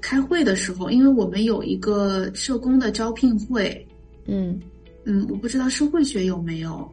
[0.00, 3.84] 开会的时候，因为我们有一个社工的招聘会，
[4.26, 4.60] 嗯
[5.04, 6.88] 嗯，我不知道社会学有没有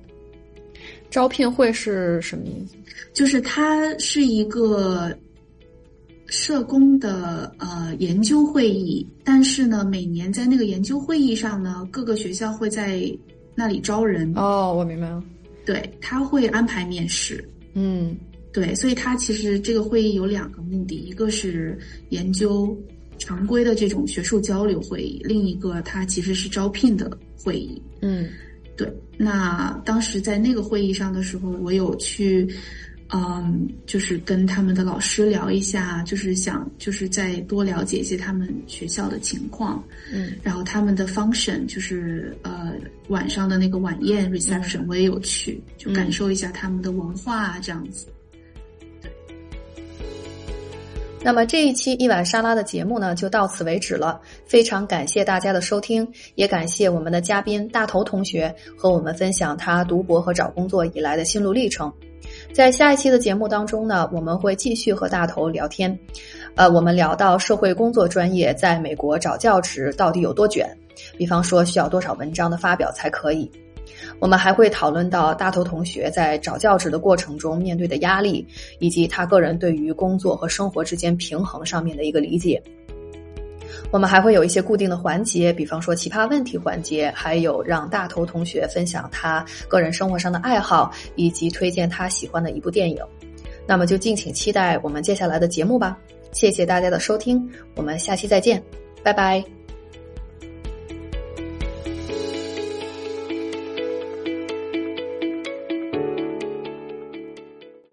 [1.09, 2.75] 招聘会是什么意思？
[3.13, 5.15] 就是它是一个。
[6.31, 13.01] 社工的呃研究会议，但是呢，每年在那个研究会议上呢，各个学校会在
[13.55, 14.31] 那里招人。
[14.35, 15.23] 哦，我明白了。
[15.65, 17.43] 对，他会安排面试。
[17.73, 18.15] 嗯，
[18.53, 21.75] 对，所以他其实这个会议有两个目的，一个是
[22.09, 22.77] 研究
[23.17, 27.09] 常规的这种学术交流会议，另一个它其实是招聘的
[27.43, 27.81] 会议。
[28.01, 28.29] 嗯，
[28.79, 28.93] 对。
[29.17, 32.47] 那当时在那个会议上的时候，我有去。
[33.11, 42.75] 嗯，就是跟他们的老师聊一下，就是想就是再多了解一些他们学校的情况，嗯，然后他们的 function 就是呃
[43.07, 48.05] 晚上的那个晚宴 reception 我也有去，就感受一下他们的文化啊这样子。
[51.21, 61.91] 那么这一期一碗沙拉的节目呢就到此为止了，非常感谢大家的收听，也感谢我们的嘉宾大头同学和我们分享他读博和找工作以来的心路历程。
[62.53, 65.97] 在下一期的节目当中呢，我们会继续和大头聊天，
[66.55, 70.65] 呃，我们聊到社会工作专业在美国找教职到底有多卷，
[71.17, 73.51] 比方说需要多少文章的发表才可以。
[74.19, 78.45] 我们还会讨论到大头同学在找教职的过程中面对的压力，
[78.79, 82.61] 以及他个人对于工作和生活之间平衡上面的一个理解。
[83.91, 92.97] 我们还会有一些固定的环节，比方说奇葩问题环节，还有让大头同学分享他个人生活上的爱好，以及推荐他喜欢的一部电影。
[93.65, 95.97] 那么就敬请期待我们接下来的节目吧。
[96.31, 98.61] 谢谢大家的收听，我们下期再见，
[99.01, 99.58] 拜拜。